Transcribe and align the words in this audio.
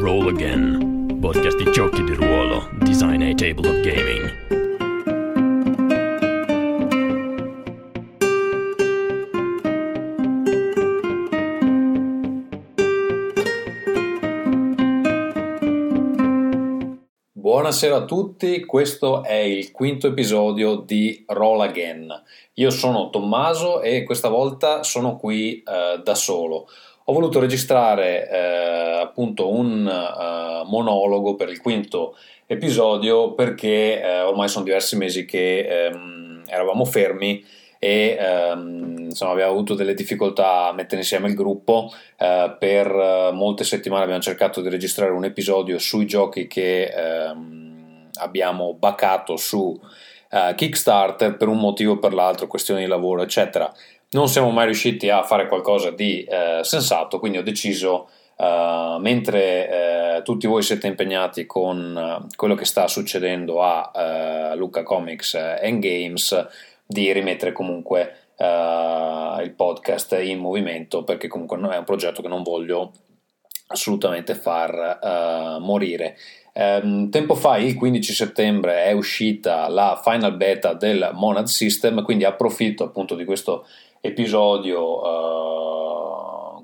Roll 0.00 0.28
Again, 0.28 1.18
podcast 1.20 1.62
di 1.62 1.70
giochi 1.72 2.02
di 2.02 2.14
ruolo, 2.14 2.70
design 2.78 3.20
e 3.20 3.34
table 3.34 3.68
of 3.68 3.80
gaming. 3.82 4.48
Buonasera 17.34 17.96
a 17.96 18.04
tutti, 18.06 18.64
questo 18.64 19.22
è 19.22 19.34
il 19.34 19.70
quinto 19.70 20.06
episodio 20.06 20.76
di 20.76 21.24
Roll 21.26 21.60
Again. 21.60 22.10
Io 22.54 22.70
sono 22.70 23.10
Tommaso 23.10 23.82
e 23.82 24.04
questa 24.04 24.28
volta 24.28 24.82
sono 24.82 25.16
qui 25.16 25.62
eh, 25.62 26.00
da 26.02 26.14
solo. 26.14 26.68
Ho 27.10 27.12
voluto 27.12 27.40
registrare 27.40 28.30
eh, 28.30 29.00
appunto 29.00 29.52
un 29.52 29.84
uh, 29.84 30.64
monologo 30.68 31.34
per 31.34 31.48
il 31.48 31.60
quinto 31.60 32.16
episodio 32.46 33.34
perché 33.34 34.00
eh, 34.00 34.20
ormai 34.20 34.46
sono 34.46 34.64
diversi 34.64 34.96
mesi 34.96 35.24
che 35.24 35.86
ehm, 35.86 36.44
eravamo 36.46 36.84
fermi 36.84 37.44
e 37.80 38.16
ehm, 38.16 39.06
insomma, 39.08 39.32
abbiamo 39.32 39.50
avuto 39.50 39.74
delle 39.74 39.94
difficoltà 39.94 40.68
a 40.68 40.72
mettere 40.72 41.00
insieme 41.00 41.26
il 41.26 41.34
gruppo. 41.34 41.92
Eh, 42.16 42.54
per 42.56 42.86
eh, 42.86 43.30
molte 43.32 43.64
settimane 43.64 44.04
abbiamo 44.04 44.22
cercato 44.22 44.60
di 44.60 44.68
registrare 44.68 45.10
un 45.10 45.24
episodio 45.24 45.80
sui 45.80 46.06
giochi 46.06 46.46
che 46.46 46.92
ehm, 46.94 48.10
abbiamo 48.20 48.74
bacato 48.74 49.36
su 49.36 49.76
eh, 50.30 50.54
Kickstarter 50.54 51.36
per 51.36 51.48
un 51.48 51.58
motivo 51.58 51.94
o 51.94 51.98
per 51.98 52.14
l'altro, 52.14 52.46
questioni 52.46 52.82
di 52.82 52.86
lavoro, 52.86 53.22
eccetera. 53.22 53.72
Non 54.12 54.28
siamo 54.28 54.50
mai 54.50 54.64
riusciti 54.64 55.08
a 55.08 55.22
fare 55.22 55.46
qualcosa 55.46 55.92
di 55.92 56.24
eh, 56.24 56.60
sensato, 56.62 57.20
quindi 57.20 57.38
ho 57.38 57.44
deciso. 57.44 58.08
Uh, 58.40 58.98
mentre 58.98 60.16
uh, 60.16 60.22
tutti 60.22 60.46
voi 60.46 60.62
siete 60.62 60.86
impegnati 60.86 61.44
con 61.44 62.22
uh, 62.22 62.26
quello 62.36 62.54
che 62.54 62.64
sta 62.64 62.88
succedendo 62.88 63.62
a 63.62 64.54
Luca 64.56 64.82
Comics 64.82 65.34
and 65.34 65.78
Games, 65.78 66.46
di 66.86 67.12
rimettere 67.12 67.52
comunque 67.52 68.14
il 68.40 69.52
podcast 69.54 70.18
in 70.22 70.38
movimento 70.38 71.04
perché 71.04 71.28
comunque 71.28 71.58
è 71.58 71.76
un 71.76 71.84
progetto 71.84 72.22
che 72.22 72.28
non 72.28 72.42
voglio 72.42 72.92
assolutamente 73.66 74.34
far 74.34 75.58
morire. 75.60 76.16
Um, 76.52 77.10
tempo 77.10 77.34
fa, 77.34 77.58
il 77.58 77.76
15 77.76 78.12
settembre, 78.12 78.84
è 78.84 78.92
uscita 78.92 79.68
la 79.68 80.00
final 80.02 80.36
beta 80.36 80.74
del 80.74 81.10
Monad 81.14 81.46
System, 81.46 82.02
quindi 82.02 82.24
approfitto 82.24 82.84
appunto 82.84 83.14
di 83.14 83.24
questo 83.24 83.66
episodio 84.00 85.00
uh, 85.00 85.69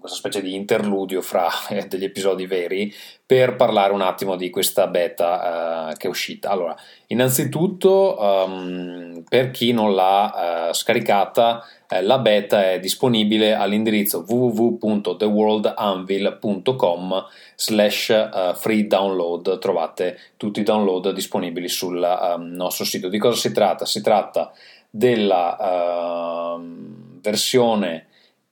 questa 0.06 0.28
specie 0.28 0.40
di 0.40 0.54
interludio 0.54 1.20
fra 1.20 1.48
eh, 1.68 1.86
degli 1.86 2.04
episodi 2.04 2.46
veri 2.46 2.94
per 3.26 3.56
parlare 3.56 3.92
un 3.92 4.02
attimo 4.02 4.36
di 4.36 4.50
questa 4.50 4.86
beta 4.86 5.88
uh, 5.90 5.96
che 5.96 6.06
è 6.06 6.10
uscita. 6.10 6.50
Allora, 6.50 6.76
innanzitutto, 7.08 8.16
um, 8.20 9.24
per 9.28 9.50
chi 9.50 9.72
non 9.72 9.96
l'ha 9.96 10.68
uh, 10.68 10.72
scaricata, 10.72 11.64
uh, 11.90 11.96
la 12.02 12.18
beta 12.18 12.70
è 12.70 12.78
disponibile 12.78 13.54
all'indirizzo 13.54 14.24
www.theworldanvil.com 14.26 17.26
slash 17.56 18.54
free 18.54 18.86
download. 18.86 19.58
Trovate 19.58 20.16
tutti 20.36 20.60
i 20.60 20.64
download 20.64 21.10
disponibili 21.10 21.68
sul 21.68 21.96
um, 21.96 22.52
nostro 22.52 22.84
sito. 22.84 23.08
Di 23.08 23.18
cosa 23.18 23.40
si 23.40 23.50
tratta? 23.50 23.84
Si 23.86 24.00
tratta 24.00 24.52
della 24.88 26.54
ehm, 26.54 27.18
versione 27.20 28.06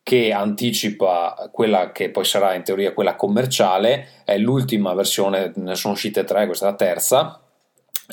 che 0.05 0.33
anticipa 0.33 1.49
quella 1.51 1.91
che 1.91 2.11
poi 2.11 2.27
sarà 2.27 2.55
in 2.55 2.63
teoria 2.63 2.93
quella 2.93 3.17
commerciale, 3.17 4.09
è 4.25 4.37
l'ultima 4.37 4.93
versione, 4.93 5.51
ne 5.57 5.75
sono 5.75 5.95
uscite 5.95 6.25
tre, 6.25 6.45
questa 6.45 6.67
è 6.67 6.71
la 6.71 6.77
terza, 6.77 7.41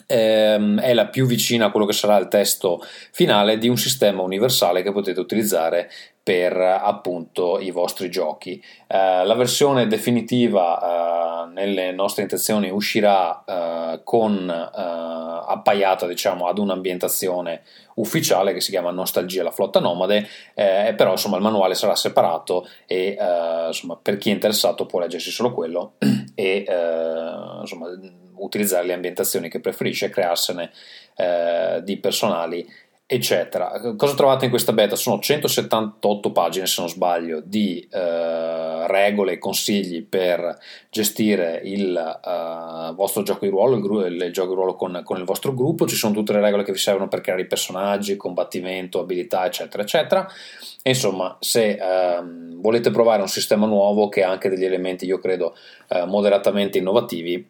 ehm, 0.07 0.79
è 0.79 0.93
la 0.93 1.07
più 1.07 1.25
vicina 1.25 1.65
a 1.65 1.69
quello 1.69 1.85
che 1.85 1.91
sarà 1.91 2.15
il 2.15 2.29
testo 2.29 2.81
finale 3.11 3.57
di 3.57 3.67
un 3.67 3.75
sistema 3.75 4.21
universale 4.21 4.83
che 4.83 4.93
potete 4.93 5.19
utilizzare 5.19 5.91
per 6.23 6.55
appunto 6.55 7.59
i 7.59 7.71
vostri 7.71 8.09
giochi. 8.09 8.63
Eh, 8.87 9.25
la 9.25 9.33
versione 9.33 9.87
definitiva 9.87 11.45
eh, 11.47 11.51
nelle 11.51 11.91
nostre 11.91 12.21
intenzioni 12.21 12.69
uscirà 12.69 13.43
eh, 13.43 14.01
con 14.03 14.47
eh, 14.47 15.43
appaiata 15.51 16.05
diciamo 16.05 16.47
ad 16.47 16.59
un'ambientazione 16.59 17.63
ufficiale 17.95 18.53
che 18.53 18.61
si 18.61 18.69
chiama 18.69 18.91
Nostalgia 18.91 19.41
la 19.41 19.51
flotta 19.51 19.79
nomade, 19.79 20.27
eh, 20.53 20.93
però 20.95 21.11
insomma 21.11 21.37
il 21.37 21.41
manuale 21.41 21.73
sarà 21.73 21.95
separato 21.95 22.67
e 22.85 23.17
eh, 23.19 23.67
insomma 23.67 23.97
per 23.99 24.17
chi 24.17 24.29
è 24.29 24.33
interessato 24.33 24.85
può 24.85 24.99
leggersi 24.99 25.31
solo 25.31 25.51
quello 25.51 25.93
e 26.35 26.65
insomma 27.61 27.87
utilizzare 28.35 28.85
le 28.85 28.93
ambientazioni 28.93 29.49
che 29.49 29.59
preferisce, 29.59 30.09
crearsene 30.09 30.71
di 31.83 31.97
personali 31.97 32.67
eccetera. 33.13 33.93
Cosa 33.97 34.15
trovate 34.15 34.45
in 34.45 34.51
questa 34.51 34.71
beta? 34.71 34.95
Sono 34.95 35.19
178 35.19 36.31
pagine, 36.31 36.65
se 36.65 36.79
non 36.79 36.89
sbaglio, 36.89 37.41
di 37.43 37.85
eh, 37.91 38.87
regole 38.87 39.33
e 39.33 39.37
consigli 39.37 40.01
per 40.01 40.57
gestire 40.89 41.59
il 41.65 41.93
eh, 41.93 42.93
vostro 42.93 43.23
gioco 43.23 43.43
di 43.43 43.51
ruolo, 43.51 44.05
il, 44.05 44.21
il, 44.21 44.31
gioco 44.31 44.49
di 44.49 44.55
ruolo 44.55 44.75
con, 44.75 45.01
con, 45.03 45.17
il 45.17 45.25
vostro 45.25 45.53
gruppo. 45.53 45.85
Ci 45.85 45.97
sono 45.97 46.13
tutte 46.13 46.31
le 46.31 46.39
regole 46.39 46.63
che 46.63 46.71
vi 46.71 46.77
servono 46.77 47.09
per 47.09 47.19
creare 47.19 47.41
i 47.41 47.47
personaggi, 47.47 48.15
combattimento, 48.15 49.01
abilità, 49.01 49.45
eccetera, 49.45 49.83
eccetera. 49.83 50.25
E 50.81 50.89
insomma, 50.91 51.35
se 51.41 51.71
eh, 51.71 52.23
volete 52.55 52.91
provare 52.91 53.21
un 53.21 53.27
sistema 53.27 53.65
nuovo 53.65 54.07
che 54.07 54.23
ha 54.23 54.29
anche 54.29 54.47
degli 54.47 54.63
elementi, 54.63 55.05
io 55.05 55.19
credo, 55.19 55.53
eh, 55.89 56.05
moderatamente 56.05 56.77
innovativi, 56.77 57.45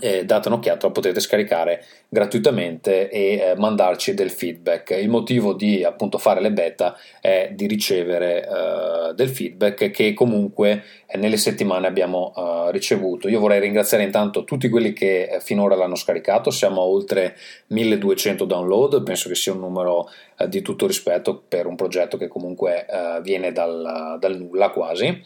eh, 0.00 0.24
date 0.24 0.48
un'occhiata, 0.48 0.86
lo 0.86 0.92
potete 0.92 1.20
scaricare 1.20 1.84
gratuitamente 2.08 3.10
e 3.10 3.34
eh, 3.34 3.54
mandarci 3.56 4.14
del 4.14 4.30
feedback. 4.30 4.90
Il 4.90 5.10
motivo 5.10 5.52
di 5.52 5.84
appunto 5.84 6.16
fare 6.16 6.40
le 6.40 6.50
beta 6.50 6.96
è 7.20 7.50
di 7.52 7.66
ricevere 7.66 8.42
eh, 8.42 9.14
del 9.14 9.28
feedback 9.28 9.90
che 9.90 10.14
comunque 10.14 10.82
eh, 11.06 11.18
nelle 11.18 11.36
settimane 11.36 11.86
abbiamo 11.86 12.32
eh, 12.34 12.72
ricevuto. 12.72 13.28
Io 13.28 13.38
vorrei 13.38 13.60
ringraziare 13.60 14.04
intanto 14.04 14.44
tutti 14.44 14.70
quelli 14.70 14.94
che 14.94 15.24
eh, 15.24 15.40
finora 15.40 15.74
l'hanno 15.74 15.96
scaricato, 15.96 16.50
siamo 16.50 16.80
a 16.80 16.84
oltre 16.84 17.36
1200 17.66 18.46
download, 18.46 19.02
penso 19.02 19.28
che 19.28 19.34
sia 19.34 19.52
un 19.52 19.60
numero 19.60 20.08
di 20.48 20.62
tutto 20.62 20.86
rispetto 20.86 21.40
per 21.46 21.66
un 21.66 21.76
progetto 21.76 22.16
che 22.16 22.26
comunque 22.26 22.84
viene 23.22 23.52
dal, 23.52 24.16
dal 24.18 24.36
nulla 24.36 24.70
quasi. 24.70 25.22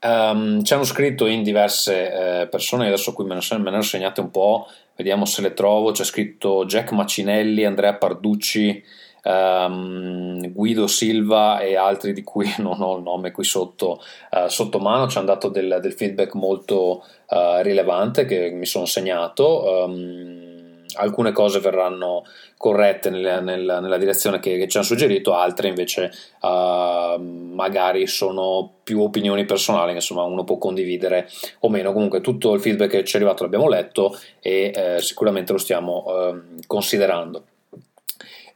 Um, 0.00 0.62
ci 0.62 0.74
hanno 0.74 0.84
scritto 0.84 1.26
in 1.26 1.42
diverse 1.42 2.42
eh, 2.42 2.46
persone, 2.48 2.86
adesso 2.86 3.12
qui 3.12 3.24
me 3.24 3.34
ne, 3.34 3.40
me 3.56 3.62
ne 3.62 3.70
hanno 3.70 3.82
segnate 3.82 4.20
un 4.20 4.30
po', 4.30 4.68
vediamo 4.94 5.24
se 5.24 5.42
le 5.42 5.54
trovo. 5.54 5.90
C'è 5.90 6.04
scritto 6.04 6.64
Jack 6.66 6.92
Macinelli, 6.92 7.64
Andrea 7.64 7.94
Parducci, 7.94 8.82
um, 9.24 10.52
Guido 10.52 10.86
Silva 10.86 11.60
e 11.60 11.76
altri 11.76 12.12
di 12.12 12.22
cui 12.22 12.52
non 12.58 12.80
ho 12.80 12.96
il 12.96 13.02
nome 13.02 13.30
qui 13.30 13.44
sotto, 13.44 14.00
uh, 14.30 14.48
sotto 14.48 14.78
mano. 14.78 15.08
Ci 15.08 15.18
hanno 15.18 15.26
dato 15.26 15.48
del, 15.48 15.78
del 15.80 15.92
feedback 15.92 16.34
molto 16.34 17.04
uh, 17.28 17.62
rilevante 17.62 18.24
che 18.26 18.50
mi 18.50 18.66
sono 18.66 18.84
segnato. 18.84 19.84
Um, 19.84 20.45
alcune 20.94 21.32
cose 21.32 21.60
verranno 21.60 22.24
corrette 22.56 23.10
nella, 23.10 23.40
nella, 23.40 23.80
nella 23.80 23.98
direzione 23.98 24.40
che, 24.40 24.56
che, 24.56 24.68
ci 24.68 24.76
hanno 24.76 24.86
suggerito, 24.86 25.34
altre 25.34 25.68
invece 25.68 26.10
uh, 26.40 27.20
magari 27.20 28.06
sono 28.06 28.70
più 28.82 29.02
opinioni 29.02 29.44
personali, 29.44 29.92
insomma 29.92 30.22
uno 30.22 30.44
può 30.44 30.58
condividere 30.58 31.28
o 31.60 31.68
meno. 31.68 31.92
Comunque 31.92 32.20
tutto 32.20 32.54
il 32.54 32.60
feedback 32.60 32.90
che 32.90 33.04
ci 33.04 33.14
è 33.14 33.18
arrivato 33.18 33.42
l'abbiamo 33.42 33.68
letto 33.68 34.16
e 34.40 34.72
eh, 34.74 35.00
sicuramente 35.00 35.52
lo 35.52 35.58
stiamo 35.58 36.04
uh, 36.06 36.40
considerando. 36.66 37.44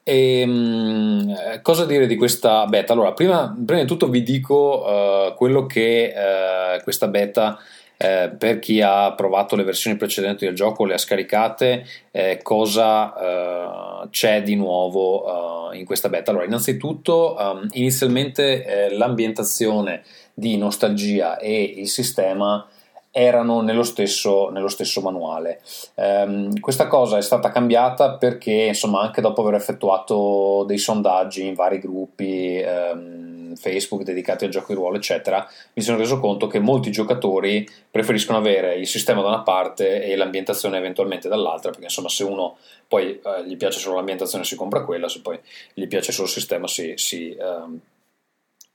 E, 0.02 0.42
um, 0.44 1.60
cosa 1.62 1.84
dire 1.84 2.06
di 2.06 2.16
questa 2.16 2.64
beta? 2.66 2.92
Allora, 2.92 3.12
prima, 3.12 3.54
prima 3.64 3.82
di 3.82 3.86
tutto 3.86 4.08
vi 4.08 4.22
dico 4.22 4.84
uh, 4.84 5.34
quello 5.34 5.66
che 5.66 6.14
questa 6.82 7.08
beta 7.08 7.58
eh, 8.02 8.30
per 8.30 8.60
chi 8.60 8.80
ha 8.80 9.12
provato 9.12 9.56
le 9.56 9.62
versioni 9.62 9.98
precedenti 9.98 10.46
del 10.46 10.54
gioco, 10.54 10.86
le 10.86 10.94
ha 10.94 10.98
scaricate, 10.98 11.84
eh, 12.10 12.40
cosa 12.42 13.14
eh, 14.04 14.08
c'è 14.08 14.42
di 14.42 14.56
nuovo 14.56 15.70
eh, 15.70 15.76
in 15.76 15.84
questa 15.84 16.08
beta? 16.08 16.30
Allora, 16.30 16.46
innanzitutto, 16.46 17.36
um, 17.38 17.68
inizialmente 17.72 18.64
eh, 18.64 18.96
l'ambientazione 18.96 20.02
di 20.32 20.56
nostalgia 20.56 21.36
e 21.38 21.62
il 21.76 21.88
sistema 21.88 22.66
erano 23.12 23.60
nello 23.60 23.82
stesso, 23.82 24.50
nello 24.50 24.68
stesso 24.68 25.00
manuale. 25.00 25.60
Um, 25.94 26.58
questa 26.60 26.86
cosa 26.86 27.16
è 27.16 27.22
stata 27.22 27.50
cambiata 27.50 28.16
perché, 28.16 28.52
insomma, 28.52 29.00
anche 29.00 29.20
dopo 29.20 29.42
aver 29.42 29.54
effettuato 29.54 30.64
dei 30.66 30.78
sondaggi 30.78 31.46
in 31.46 31.54
vari 31.54 31.78
gruppi 31.78 32.62
um, 32.64 33.54
Facebook 33.56 34.02
dedicati 34.02 34.44
al 34.44 34.50
gioco 34.50 34.66
di 34.68 34.74
ruolo, 34.74 34.96
eccetera, 34.96 35.46
mi 35.74 35.82
sono 35.82 35.98
reso 35.98 36.20
conto 36.20 36.46
che 36.46 36.60
molti 36.60 36.92
giocatori 36.92 37.68
preferiscono 37.90 38.38
avere 38.38 38.76
il 38.76 38.86
sistema 38.86 39.22
da 39.22 39.28
una 39.28 39.42
parte 39.42 40.04
e 40.04 40.14
l'ambientazione 40.14 40.78
eventualmente 40.78 41.28
dall'altra, 41.28 41.70
perché 41.70 41.86
insomma, 41.86 42.08
se 42.08 42.22
uno 42.22 42.58
poi 42.86 43.20
eh, 43.20 43.44
gli 43.44 43.56
piace 43.56 43.80
solo 43.80 43.96
l'ambientazione 43.96 44.44
si 44.44 44.54
compra 44.54 44.84
quella, 44.84 45.08
se 45.08 45.20
poi 45.20 45.38
gli 45.74 45.86
piace 45.88 46.12
solo 46.12 46.28
il 46.28 46.32
sistema 46.32 46.68
si, 46.68 46.92
si 46.96 47.36
um, 47.40 47.80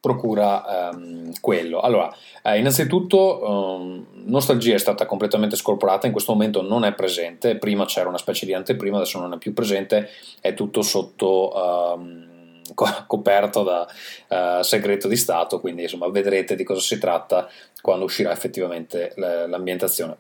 procura 0.06 0.92
um, 0.94 1.31
quello. 1.42 1.80
Allora, 1.80 2.13
eh, 2.44 2.60
innanzitutto 2.60 3.42
um, 3.42 4.06
Nostalgia 4.25 4.75
è 4.75 4.78
stata 4.78 5.07
completamente 5.07 5.56
scorporata, 5.56 6.06
in 6.06 6.12
questo 6.12 6.31
momento 6.34 6.62
non 6.62 6.84
è 6.86 6.94
presente, 6.94 7.57
prima 7.57 7.86
c'era 7.86 8.07
una 8.07 8.19
specie 8.19 8.46
di 8.46 8.54
anteprima, 8.54 8.98
adesso 8.98 9.19
non 9.19 9.34
è 9.34 9.38
più 9.40 9.54
presente, 9.54 10.10
è 10.42 10.54
tutto 10.54 10.84
sotto... 10.84 11.96
Um, 11.98 12.34
coperto 13.06 13.63
da 13.63 13.88
uh, 14.28 14.63
segreto 14.63 15.07
di 15.07 15.16
Stato, 15.16 15.60
quindi 15.60 15.84
insomma 15.84 16.10
vedrete 16.10 16.56
di 16.56 16.63
cosa 16.63 16.81
si 16.81 16.98
tratta 16.98 17.48
quando 17.80 18.06
uscirà 18.06 18.31
effettivamente 18.31 19.13
l'ambientazione. 19.16 20.18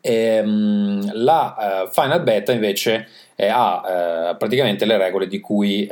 E, 0.00 0.40
um, 0.40 1.10
la 1.12 1.84
uh, 1.84 1.92
Final 1.92 2.22
Beta 2.22 2.52
invece 2.52 3.06
eh, 3.42 3.48
ha 3.48 4.30
uh, 4.30 4.36
praticamente 4.36 4.84
le 4.84 4.96
regole 4.96 5.26
di 5.26 5.40
cui 5.40 5.88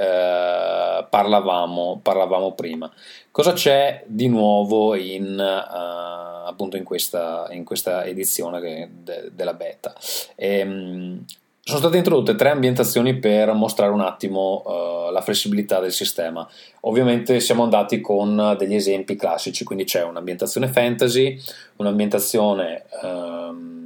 parlavamo, 1.11 1.99
parlavamo, 2.01 2.53
prima. 2.53 2.89
Cosa 3.33 3.53
c'è 3.53 4.05
di 4.07 4.29
nuovo 4.29 4.95
in, 4.95 5.41
appunto 5.41 6.77
in 6.77 6.85
questa, 6.85 7.49
in 7.51 7.65
questa 7.65 8.05
edizione 8.05 8.61
de, 9.03 9.31
della 9.33 9.55
beta? 9.55 9.93
E, 10.37 10.63
um, 10.63 11.25
sono 11.63 11.79
state 11.81 11.97
introdotte 11.99 12.37
tre 12.37 12.51
ambientazioni 12.51 13.19
per 13.19 13.53
mostrare 13.53 13.93
un 13.93 14.01
attimo 14.01 14.63
uh, 14.65 15.11
la 15.13 15.21
flessibilità 15.21 15.81
del 15.81 15.93
sistema. 15.93 16.49
Ovviamente 16.83 17.41
siamo 17.41 17.65
andati 17.65 18.01
con 18.01 18.55
degli 18.59 18.75
esempi 18.75 19.17
classici, 19.17 19.65
quindi 19.65 19.85
c'è 19.85 20.05
un'ambientazione 20.05 20.69
fantasy, 20.69 21.39
un'ambientazione 21.77 22.85
um, 23.03 23.80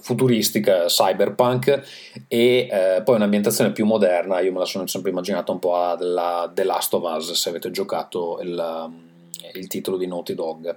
futuristica, 0.00 0.86
cyberpunk 0.86 1.82
e 2.28 2.68
uh, 2.70 3.02
poi 3.02 3.16
un'ambientazione 3.16 3.72
più 3.72 3.84
moderna. 3.84 4.40
Io 4.40 4.52
me 4.52 4.58
la 4.58 4.64
sono 4.64 4.86
sempre 4.86 5.10
immaginata 5.10 5.52
un 5.52 5.58
po' 5.58 5.76
alla 5.76 6.50
The 6.52 6.64
Last 6.64 6.94
of 6.94 7.02
Us, 7.04 7.32
se 7.32 7.48
avete 7.48 7.70
giocato 7.70 8.40
il, 8.42 8.90
il 9.54 9.66
titolo 9.66 9.96
di 9.96 10.06
Naughty 10.06 10.34
Dog. 10.34 10.76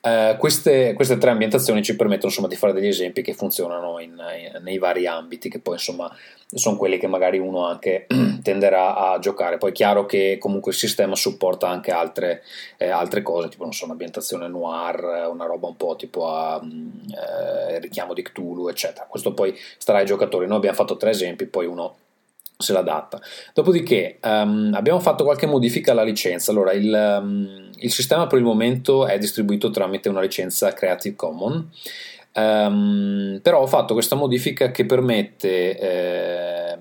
Uh, 0.00 0.36
queste, 0.36 0.92
queste, 0.92 1.16
tre 1.16 1.30
ambientazioni 1.30 1.82
ci 1.82 1.96
permettono 1.96 2.28
insomma, 2.28 2.48
di 2.48 2.56
fare 2.56 2.74
degli 2.74 2.88
esempi 2.88 3.22
che 3.22 3.32
funzionano 3.32 3.98
in, 4.00 4.10
in, 4.10 4.62
nei 4.62 4.76
vari 4.76 5.06
ambiti, 5.06 5.48
che 5.48 5.60
poi 5.60 5.74
insomma 5.74 6.14
sono 6.52 6.76
quelli 6.76 6.98
che 6.98 7.06
magari 7.06 7.38
uno 7.38 7.66
anche 7.66 8.06
tenderà 8.42 9.12
a 9.12 9.18
giocare. 9.18 9.58
Poi 9.58 9.70
è 9.70 9.74
chiaro 9.74 10.06
che 10.06 10.36
comunque 10.38 10.72
il 10.72 10.78
sistema 10.78 11.14
supporta 11.14 11.68
anche 11.68 11.90
altre, 11.90 12.42
eh, 12.76 12.88
altre 12.88 13.22
cose, 13.22 13.48
tipo 13.48 13.64
non 13.64 13.72
so, 13.72 13.84
un'ambientazione 13.84 14.48
noir, 14.48 15.28
una 15.30 15.46
roba 15.46 15.66
un 15.66 15.76
po' 15.76 15.96
tipo 15.96 16.28
a 16.28 16.60
eh, 16.60 17.78
richiamo 17.80 18.14
di 18.14 18.22
Cthulhu, 18.22 18.68
eccetera. 18.68 19.06
Questo 19.06 19.34
poi 19.34 19.56
starà 19.78 19.98
ai 19.98 20.06
giocatori. 20.06 20.46
Noi 20.46 20.56
abbiamo 20.56 20.76
fatto 20.76 20.96
tre 20.96 21.10
esempi, 21.10 21.46
poi 21.46 21.66
uno 21.66 21.96
se 22.56 22.72
l'adatta. 22.72 23.20
Dopodiché 23.52 24.18
um, 24.22 24.70
abbiamo 24.74 25.00
fatto 25.00 25.24
qualche 25.24 25.46
modifica 25.46 25.92
alla 25.92 26.04
licenza. 26.04 26.50
Allora, 26.50 26.72
il, 26.72 27.18
um, 27.20 27.70
il, 27.76 27.92
sistema 27.92 28.26
per 28.26 28.38
il 28.38 28.44
momento 28.44 29.06
è 29.06 29.18
distribuito 29.18 29.70
tramite 29.70 30.08
una 30.08 30.20
licenza 30.20 30.72
Creative 30.72 31.16
Commons. 31.16 31.64
Um, 32.36 33.38
però 33.42 33.60
ho 33.60 33.66
fatto 33.66 33.94
questa 33.94 34.16
modifica 34.16 34.72
che 34.72 34.84
permette 34.84 35.78
eh, 35.78 36.78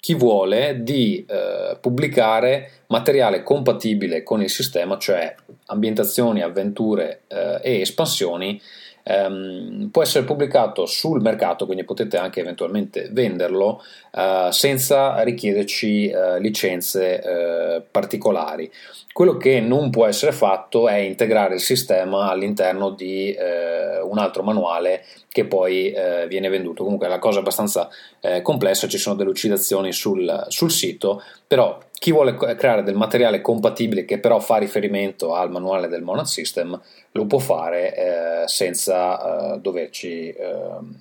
chi 0.00 0.14
vuole 0.14 0.82
di 0.82 1.24
eh, 1.28 1.78
pubblicare 1.80 2.70
materiale 2.88 3.44
compatibile 3.44 4.22
con 4.24 4.42
il 4.42 4.50
sistema, 4.50 4.98
cioè 4.98 5.34
ambientazioni, 5.66 6.42
avventure 6.42 7.22
eh, 7.28 7.60
e 7.62 7.80
espansioni 7.80 8.60
ehm, 9.06 9.88
può 9.92 10.02
essere 10.02 10.24
pubblicato 10.24 10.84
sul 10.84 11.20
mercato, 11.20 11.64
quindi 11.64 11.84
potete 11.84 12.16
anche 12.16 12.40
eventualmente 12.40 13.08
venderlo 13.12 13.82
eh, 14.12 14.48
senza 14.50 15.20
richiederci 15.22 16.08
eh, 16.08 16.40
licenze 16.40 17.22
eh, 17.22 17.82
particolari. 17.88 18.70
Quello 19.12 19.36
che 19.36 19.60
non 19.60 19.88
può 19.88 20.06
essere 20.06 20.32
fatto 20.32 20.88
è 20.88 20.96
integrare 20.96 21.54
il 21.54 21.60
sistema 21.60 22.28
all'interno 22.28 22.90
di 22.90 23.32
eh, 23.32 24.00
un 24.00 24.18
altro 24.18 24.42
manuale 24.42 25.04
che 25.30 25.46
poi 25.46 25.90
eh, 25.90 26.26
viene 26.28 26.48
venduto. 26.48 26.82
Comunque 26.82 27.06
è 27.06 27.10
una 27.10 27.18
cosa 27.18 27.38
abbastanza 27.38 27.88
eh, 28.20 28.42
complessa, 28.42 28.88
ci 28.88 28.98
sono 28.98 29.16
delucidazioni 29.16 29.92
sul, 29.92 30.44
sul 30.48 30.70
sito, 30.70 31.22
però 31.46 31.78
chi 31.98 32.12
vuole 32.12 32.34
creare 32.34 32.82
del 32.82 32.94
materiale 32.94 33.40
compatibile 33.40 34.04
che 34.04 34.18
però 34.18 34.38
fa 34.38 34.58
riferimento 34.58 35.34
al 35.34 35.50
manuale 35.50 35.88
del 35.88 36.02
Monad 36.02 36.26
System 36.26 36.78
lo 37.12 37.24
può 37.26 37.38
fare 37.38 37.94
eh, 37.94 38.48
senza 38.48 39.54
eh, 39.54 39.58
doverci, 39.60 40.28
ehm, 40.28 40.96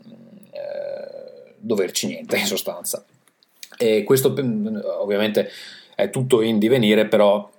eh, 0.52 1.54
doverci 1.58 2.08
niente 2.08 2.38
in 2.40 2.46
sostanza. 2.46 3.04
E 3.78 4.04
questo 4.04 4.34
ovviamente 5.00 5.50
è 5.96 6.10
tutto 6.10 6.42
in 6.42 6.60
divenire, 6.60 7.08
però 7.08 7.50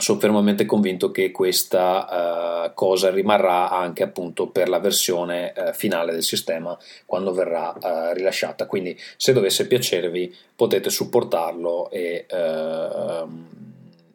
sono 0.00 0.18
fermamente 0.18 0.66
convinto 0.66 1.10
che 1.10 1.30
questa 1.30 2.66
uh, 2.66 2.74
cosa 2.74 3.10
rimarrà 3.10 3.70
anche 3.70 4.02
appunto 4.02 4.48
per 4.48 4.68
la 4.68 4.78
versione 4.78 5.52
uh, 5.56 5.72
finale 5.72 6.12
del 6.12 6.22
sistema 6.22 6.76
quando 7.06 7.32
verrà 7.32 7.70
uh, 7.70 8.12
rilasciata. 8.12 8.66
Quindi, 8.66 8.98
se 9.16 9.32
dovesse 9.32 9.66
piacervi, 9.66 10.34
potete 10.56 10.90
supportarlo 10.90 11.90
e 11.90 12.26
ehm, 12.28 13.48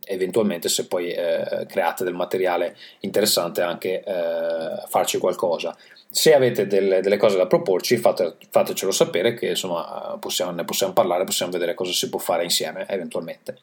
eventualmente, 0.05 0.69
se 0.69 0.85
poi 0.85 1.11
create 1.67 2.03
del 2.03 2.13
materiale 2.13 2.75
interessante, 2.99 3.61
anche 3.63 4.03
farci 4.87 5.17
qualcosa. 5.17 5.75
Se 6.15 6.33
avete 6.33 6.65
delle, 6.65 7.01
delle 7.01 7.17
cose 7.17 7.35
da 7.35 7.45
proporci, 7.45 7.97
fate, 7.97 8.37
fatecelo 8.49 8.91
sapere, 8.93 9.33
che 9.33 9.47
insomma 9.47 10.17
possiamo, 10.17 10.51
ne 10.51 10.63
possiamo 10.63 10.93
parlare, 10.93 11.25
possiamo 11.25 11.51
vedere 11.51 11.73
cosa 11.73 11.91
si 11.91 12.07
può 12.07 12.19
fare 12.19 12.43
insieme 12.43 12.85
eventualmente. 12.87 13.57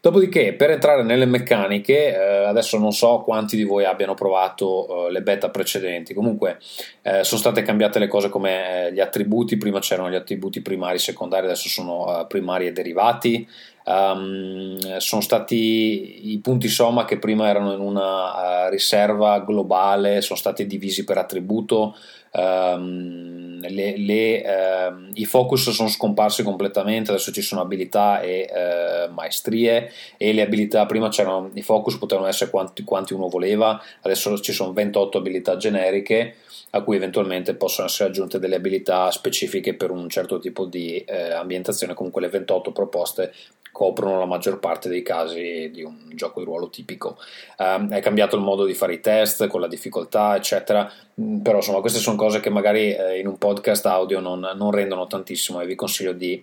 Dopodiché, 0.00 0.54
per 0.54 0.70
entrare 0.70 1.04
nelle 1.04 1.24
meccaniche, 1.24 2.14
eh, 2.14 2.44
adesso 2.44 2.78
non 2.78 2.92
so 2.92 3.20
quanti 3.20 3.56
di 3.56 3.62
voi 3.62 3.84
abbiano 3.84 4.14
provato 4.14 5.06
eh, 5.06 5.12
le 5.12 5.22
beta 5.22 5.50
precedenti, 5.50 6.14
comunque 6.14 6.58
eh, 7.02 7.22
sono 7.22 7.40
state 7.40 7.62
cambiate 7.62 8.00
le 8.00 8.08
cose 8.08 8.28
come 8.28 8.88
eh, 8.88 8.92
gli 8.92 9.00
attributi, 9.00 9.56
prima 9.56 9.78
c'erano 9.78 10.10
gli 10.10 10.16
attributi 10.16 10.62
primari 10.62 10.96
e 10.96 10.98
secondari, 10.98 11.46
adesso 11.46 11.68
sono 11.68 12.20
eh, 12.20 12.26
primari 12.26 12.66
e 12.66 12.72
derivati, 12.72 13.48
um, 13.84 14.98
sono 14.98 15.20
stati 15.20 16.32
i 16.32 16.38
punti 16.38 16.68
somma 16.68 17.04
che 17.04 17.18
prima 17.18 17.48
erano 17.48 17.72
in 17.72 17.80
una 17.80 18.66
uh, 18.66 18.70
riserva 18.70 19.40
globale, 19.40 20.20
sono 20.20 20.38
stati 20.38 20.66
divisi 20.66 21.04
per 21.04 21.18
attributo, 21.18 21.96
um, 22.32 23.60
le, 23.60 23.96
le, 23.96 24.42
uh, 24.42 25.10
i 25.14 25.24
focus 25.24 25.70
sono 25.70 25.88
scomparsi 25.88 26.42
completamente, 26.42 27.10
adesso 27.10 27.32
ci 27.32 27.42
sono 27.42 27.60
abilità 27.60 28.20
e 28.20 28.48
uh, 28.50 29.12
maestrie 29.12 29.90
e 30.16 30.32
le 30.32 30.42
abilità, 30.42 30.86
prima 30.86 31.08
c'erano 31.08 31.50
i 31.54 31.62
focus 31.62 31.96
potevano 31.96 32.26
essere 32.26 32.50
quanti, 32.50 32.84
quanti 32.84 33.14
uno 33.14 33.28
voleva, 33.28 33.80
adesso 34.02 34.38
ci 34.40 34.52
sono 34.52 34.72
28 34.72 35.18
abilità 35.18 35.56
generiche 35.56 36.36
a 36.70 36.82
cui 36.82 36.96
eventualmente 36.96 37.54
possono 37.54 37.86
essere 37.86 38.08
aggiunte 38.08 38.40
delle 38.40 38.56
abilità 38.56 39.08
specifiche 39.12 39.74
per 39.74 39.92
un 39.92 40.08
certo 40.08 40.40
tipo 40.40 40.64
di 40.64 40.96
eh, 40.98 41.32
ambientazione, 41.32 41.94
comunque 41.94 42.20
le 42.20 42.28
28 42.28 42.72
proposte 42.72 43.32
coprono 43.74 44.20
la 44.20 44.24
maggior 44.24 44.60
parte 44.60 44.88
dei 44.88 45.02
casi 45.02 45.68
di 45.72 45.82
un 45.82 46.12
gioco 46.14 46.38
di 46.38 46.46
ruolo 46.46 46.70
tipico. 46.70 47.18
Um, 47.58 47.90
è 47.90 48.00
cambiato 48.00 48.36
il 48.36 48.42
modo 48.42 48.64
di 48.64 48.72
fare 48.72 48.94
i 48.94 49.00
test 49.00 49.48
con 49.48 49.60
la 49.60 49.66
difficoltà, 49.66 50.36
eccetera, 50.36 50.88
mm, 51.20 51.40
però 51.40 51.56
insomma 51.56 51.80
queste 51.80 51.98
sono 51.98 52.14
cose 52.14 52.38
che 52.38 52.50
magari 52.50 52.94
eh, 52.94 53.18
in 53.18 53.26
un 53.26 53.36
podcast 53.36 53.84
audio 53.86 54.20
non, 54.20 54.48
non 54.54 54.70
rendono 54.70 55.08
tantissimo 55.08 55.60
e 55.60 55.66
vi 55.66 55.74
consiglio 55.74 56.12
di 56.12 56.40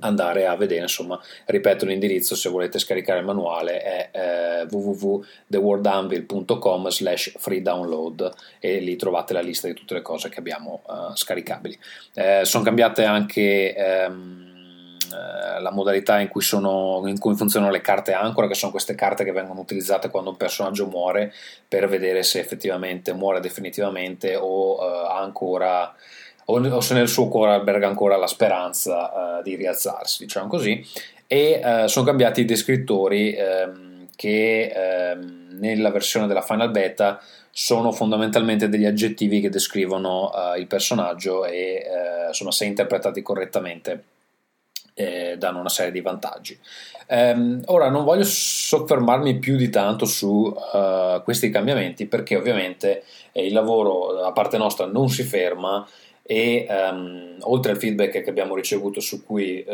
andare 0.00 0.46
a 0.46 0.56
vedere. 0.56 0.80
Insomma 0.80 1.20
ripeto 1.44 1.84
l'indirizzo 1.84 2.34
se 2.34 2.48
volete 2.48 2.78
scaricare 2.78 3.18
il 3.18 3.26
manuale 3.26 3.82
è 3.82 4.08
eh, 4.12 4.66
www.theworldanvil.com 4.70 6.88
slash 6.88 7.34
free 7.36 7.60
download 7.60 8.32
e 8.58 8.78
lì 8.78 8.96
trovate 8.96 9.34
la 9.34 9.42
lista 9.42 9.66
di 9.66 9.74
tutte 9.74 9.92
le 9.92 10.00
cose 10.00 10.30
che 10.30 10.38
abbiamo 10.38 10.80
uh, 10.86 11.14
scaricabili. 11.14 11.78
Eh, 12.14 12.40
sono 12.44 12.64
cambiate 12.64 13.04
anche 13.04 13.74
ehm, 13.74 14.46
eh, 14.46 14.47
la 15.10 15.70
modalità 15.70 16.20
in 16.20 16.28
cui, 16.28 16.42
sono, 16.42 17.02
in 17.06 17.18
cui, 17.18 17.34
funzionano 17.34 17.70
le 17.70 17.80
carte 17.80 18.12
ancora, 18.12 18.46
che 18.46 18.54
sono 18.54 18.70
queste 18.70 18.94
carte 18.94 19.24
che 19.24 19.32
vengono 19.32 19.60
utilizzate 19.60 20.10
quando 20.10 20.30
un 20.30 20.36
personaggio 20.36 20.86
muore 20.86 21.32
per 21.66 21.88
vedere 21.88 22.22
se 22.22 22.40
effettivamente 22.40 23.12
muore 23.12 23.40
definitivamente 23.40 24.36
o 24.36 24.76
uh, 24.76 24.80
ha 24.80 25.20
ancora 25.20 25.94
o, 26.50 26.80
se 26.80 26.94
nel 26.94 27.08
suo 27.08 27.28
cuore 27.28 27.52
alberga 27.52 27.86
ancora 27.86 28.16
la 28.16 28.26
speranza 28.26 29.38
uh, 29.38 29.42
di 29.42 29.54
rialzarsi, 29.54 30.24
diciamo 30.24 30.48
così. 30.48 30.84
E 31.26 31.60
uh, 31.62 31.86
sono 31.86 32.06
cambiati 32.06 32.40
i 32.40 32.44
descrittori 32.46 33.36
um, 33.36 34.06
che 34.16 34.72
um, 35.14 35.48
nella 35.58 35.90
versione 35.90 36.26
della 36.26 36.40
Final 36.40 36.70
Beta 36.70 37.20
sono 37.50 37.92
fondamentalmente 37.92 38.68
degli 38.68 38.86
aggettivi 38.86 39.40
che 39.40 39.50
descrivono 39.50 40.30
uh, 40.30 40.58
il 40.58 40.66
personaggio 40.66 41.44
e 41.44 41.84
insomma, 42.28 42.52
se 42.52 42.64
interpretati 42.64 43.20
correttamente 43.20 44.02
eh, 44.98 45.36
danno 45.38 45.60
una 45.60 45.68
serie 45.68 45.92
di 45.92 46.00
vantaggi. 46.00 46.58
Um, 47.10 47.62
ora 47.66 47.88
non 47.88 48.04
voglio 48.04 48.24
soffermarmi 48.24 49.38
più 49.38 49.56
di 49.56 49.70
tanto 49.70 50.04
su 50.04 50.28
uh, 50.28 51.22
questi 51.22 51.48
cambiamenti 51.48 52.06
perché 52.06 52.36
ovviamente 52.36 53.04
eh, 53.32 53.46
il 53.46 53.52
lavoro 53.54 54.12
da 54.12 54.32
parte 54.32 54.58
nostra 54.58 54.84
non 54.84 55.08
si 55.08 55.22
ferma 55.22 55.86
e 56.22 56.66
um, 56.68 57.36
oltre 57.42 57.72
al 57.72 57.78
feedback 57.78 58.22
che 58.22 58.28
abbiamo 58.28 58.54
ricevuto 58.54 59.00
su 59.00 59.24
cui 59.24 59.64
uh, 59.66 59.72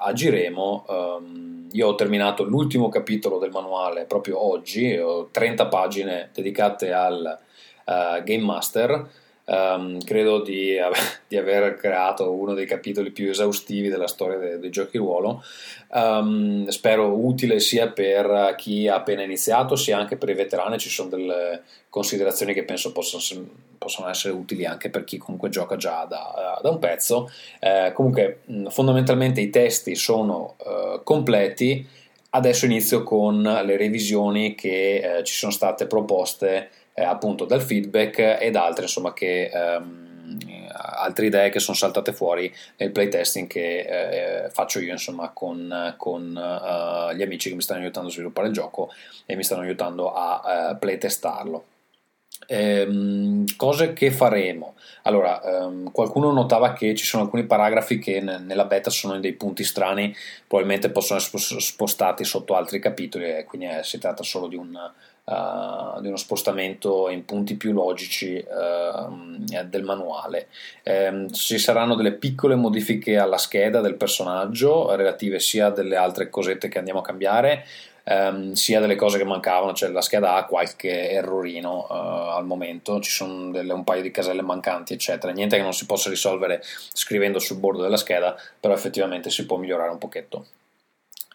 agiremo, 0.00 0.84
um, 0.88 1.68
io 1.70 1.86
ho 1.86 1.94
terminato 1.94 2.42
l'ultimo 2.42 2.88
capitolo 2.88 3.38
del 3.38 3.50
manuale 3.50 4.06
proprio 4.06 4.42
oggi, 4.42 4.96
ho 4.96 5.28
30 5.30 5.66
pagine 5.66 6.30
dedicate 6.32 6.92
al 6.92 7.38
uh, 7.84 8.22
Game 8.24 8.42
Master 8.42 9.08
Um, 9.48 10.02
credo 10.02 10.42
di, 10.42 10.74
di, 11.28 11.36
aver 11.36 11.76
creato 11.76 12.32
uno 12.32 12.52
dei 12.52 12.66
capitoli 12.66 13.12
più 13.12 13.30
esaustivi 13.30 13.88
della 13.88 14.08
storia 14.08 14.38
dei, 14.38 14.58
dei 14.58 14.70
giochi 14.70 14.98
ruolo. 14.98 15.44
Um, 15.88 16.66
spero 16.66 17.12
utile 17.12 17.60
sia 17.60 17.88
per 17.88 18.54
chi 18.56 18.88
ha 18.88 18.96
appena 18.96 19.22
iniziato, 19.22 19.76
sia 19.76 19.98
anche 19.98 20.16
per 20.16 20.30
i 20.30 20.34
veterani. 20.34 20.78
Ci 20.78 20.90
sono 20.90 21.10
delle 21.10 21.62
considerazioni 21.88 22.54
che 22.54 22.64
penso 22.64 22.90
possano, 22.90 23.48
possono 23.78 24.08
essere 24.08 24.34
utili 24.34 24.66
anche 24.66 24.90
per 24.90 25.04
chi 25.04 25.16
comunque 25.16 25.48
gioca 25.48 25.76
già 25.76 26.04
da, 26.06 26.58
da 26.60 26.68
un 26.68 26.80
pezzo. 26.80 27.30
Uh, 27.60 27.92
comunque, 27.92 28.40
fondamentalmente 28.70 29.40
i 29.40 29.50
testi 29.50 29.94
sono 29.94 30.56
uh, 30.58 31.04
completi. 31.04 31.86
Adesso 32.30 32.64
inizio 32.64 33.04
con 33.04 33.42
le 33.42 33.76
revisioni 33.76 34.56
che 34.56 35.18
uh, 35.20 35.22
ci 35.22 35.34
sono 35.34 35.52
state 35.52 35.86
proposte 35.86 36.68
eh, 36.98 37.04
appunto 37.04 37.44
dal 37.44 37.60
feedback 37.60 38.38
ed 38.40 38.56
altre 38.56 38.84
insomma 38.84 39.12
che 39.12 39.50
ehm, 39.52 40.68
altre 40.72 41.26
idee 41.26 41.50
che 41.50 41.60
sono 41.60 41.76
saltate 41.76 42.12
fuori 42.12 42.52
nel 42.78 42.90
playtesting 42.90 43.46
che 43.46 44.44
eh, 44.44 44.50
faccio 44.50 44.80
io 44.80 44.92
insomma 44.92 45.30
con, 45.30 45.94
con 45.98 46.22
uh, 46.22 47.14
gli 47.14 47.22
amici 47.22 47.50
che 47.50 47.54
mi 47.54 47.62
stanno 47.62 47.80
aiutando 47.80 48.08
a 48.08 48.12
sviluppare 48.12 48.48
il 48.48 48.54
gioco 48.54 48.90
e 49.26 49.36
mi 49.36 49.44
stanno 49.44 49.62
aiutando 49.62 50.12
a 50.12 50.70
uh, 50.72 50.78
playtestarlo 50.78 51.64
Ehm, 52.46 53.44
cose 53.56 53.92
che 53.92 54.10
faremo. 54.10 54.74
Allora, 55.02 55.42
ehm, 55.42 55.90
qualcuno 55.90 56.32
notava 56.32 56.72
che 56.72 56.94
ci 56.94 57.04
sono 57.04 57.22
alcuni 57.22 57.44
paragrafi 57.46 57.98
che 57.98 58.20
n- 58.20 58.44
nella 58.46 58.66
beta 58.66 58.90
sono 58.90 59.14
in 59.14 59.20
dei 59.20 59.32
punti 59.32 59.64
strani, 59.64 60.14
probabilmente 60.46 60.90
possono 60.90 61.18
essere 61.18 61.60
spostati 61.60 62.24
sotto 62.24 62.54
altri 62.54 62.78
capitoli, 62.78 63.24
e 63.24 63.44
quindi 63.44 63.66
eh, 63.68 63.82
si 63.82 63.98
tratta 63.98 64.22
solo 64.22 64.48
di, 64.48 64.56
un, 64.56 64.78
uh, 65.26 66.00
di, 66.00 66.08
uno 66.08 66.16
spostamento 66.16 67.08
in 67.08 67.24
punti 67.24 67.56
più 67.56 67.72
logici 67.72 68.36
uh, 68.36 69.38
del 69.64 69.82
manuale. 69.84 70.48
Ehm, 70.82 71.30
ci 71.30 71.58
saranno 71.58 71.94
delle 71.94 72.12
piccole 72.12 72.54
modifiche 72.54 73.18
alla 73.18 73.38
scheda 73.38 73.80
del 73.80 73.94
personaggio, 73.94 74.94
relative 74.94 75.38
sia 75.38 75.66
a 75.66 75.70
delle 75.70 75.96
altre 75.96 76.30
cosette 76.30 76.68
che 76.68 76.78
andiamo 76.78 77.00
a 77.00 77.04
cambiare 77.04 77.64
ehm, 78.08 78.52
sia 78.52 78.80
delle 78.80 78.94
cose 78.94 79.18
che 79.18 79.24
mancavano, 79.24 79.72
cioè 79.72 79.90
la 79.90 80.00
scheda 80.00 80.34
ha 80.34 80.44
qualche 80.46 81.10
errorino 81.10 81.86
eh, 81.90 81.94
al 82.36 82.46
momento, 82.46 83.00
ci 83.00 83.10
sono 83.10 83.50
delle, 83.50 83.72
un 83.72 83.84
paio 83.84 84.02
di 84.02 84.10
caselle 84.10 84.42
mancanti, 84.42 84.92
eccetera. 84.92 85.32
Niente 85.32 85.56
che 85.56 85.62
non 85.62 85.74
si 85.74 85.86
possa 85.86 86.08
risolvere 86.08 86.62
scrivendo 86.92 87.38
sul 87.38 87.58
bordo 87.58 87.82
della 87.82 87.96
scheda, 87.96 88.36
però 88.58 88.74
effettivamente 88.74 89.30
si 89.30 89.44
può 89.44 89.56
migliorare 89.56 89.90
un 89.90 89.98
pochetto. 89.98 90.46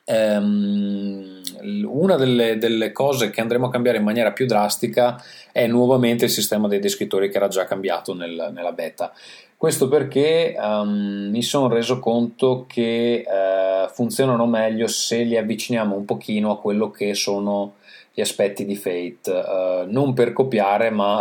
Um, 0.03 1.41
una 1.85 2.15
delle, 2.15 2.57
delle, 2.57 2.91
cose 2.91 3.29
che 3.29 3.39
andremo 3.39 3.67
a 3.67 3.69
cambiare 3.69 3.99
in 3.99 4.03
maniera 4.03 4.31
più 4.31 4.45
drastica 4.45 5.21
è 5.51 5.67
nuovamente 5.67 6.25
il 6.25 6.31
sistema 6.31 6.67
dei 6.67 6.79
descrittori 6.79 7.29
che 7.29 7.37
era 7.37 7.47
già 7.47 7.65
cambiato 7.65 8.13
nel, 8.13 8.49
nella 8.53 8.71
beta. 8.71 9.13
Questo 9.55 9.87
perché 9.87 10.55
um, 10.59 11.29
mi 11.29 11.43
sono 11.43 11.67
reso 11.67 11.99
conto 11.99 12.65
che 12.67 13.23
uh, 13.23 13.87
funzionano 13.93 14.47
meglio 14.47 14.87
se 14.87 15.21
li 15.21 15.37
avviciniamo 15.37 15.95
un 15.95 16.03
pochino 16.03 16.49
a 16.49 16.59
quello 16.59 16.89
che 16.89 17.13
sono 17.13 17.75
gli 18.13 18.21
aspetti 18.21 18.65
di 18.65 18.75
Fate, 18.75 19.31
uh, 19.31 19.89
non 19.89 20.13
per 20.13 20.33
copiare, 20.33 20.89
ma 20.89 21.17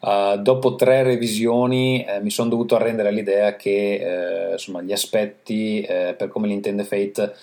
uh, 0.00 0.36
dopo 0.42 0.74
tre 0.74 1.02
revisioni 1.02 2.04
eh, 2.04 2.20
mi 2.20 2.30
sono 2.30 2.50
dovuto 2.50 2.74
arrendere 2.74 3.08
all'idea 3.08 3.56
che 3.56 4.48
eh, 4.48 4.52
insomma, 4.52 4.82
gli 4.82 4.92
aspetti, 4.92 5.80
eh, 5.80 6.14
per 6.18 6.28
come 6.28 6.48
li 6.48 6.52
intende 6.52 6.84
Fate, 6.84 7.34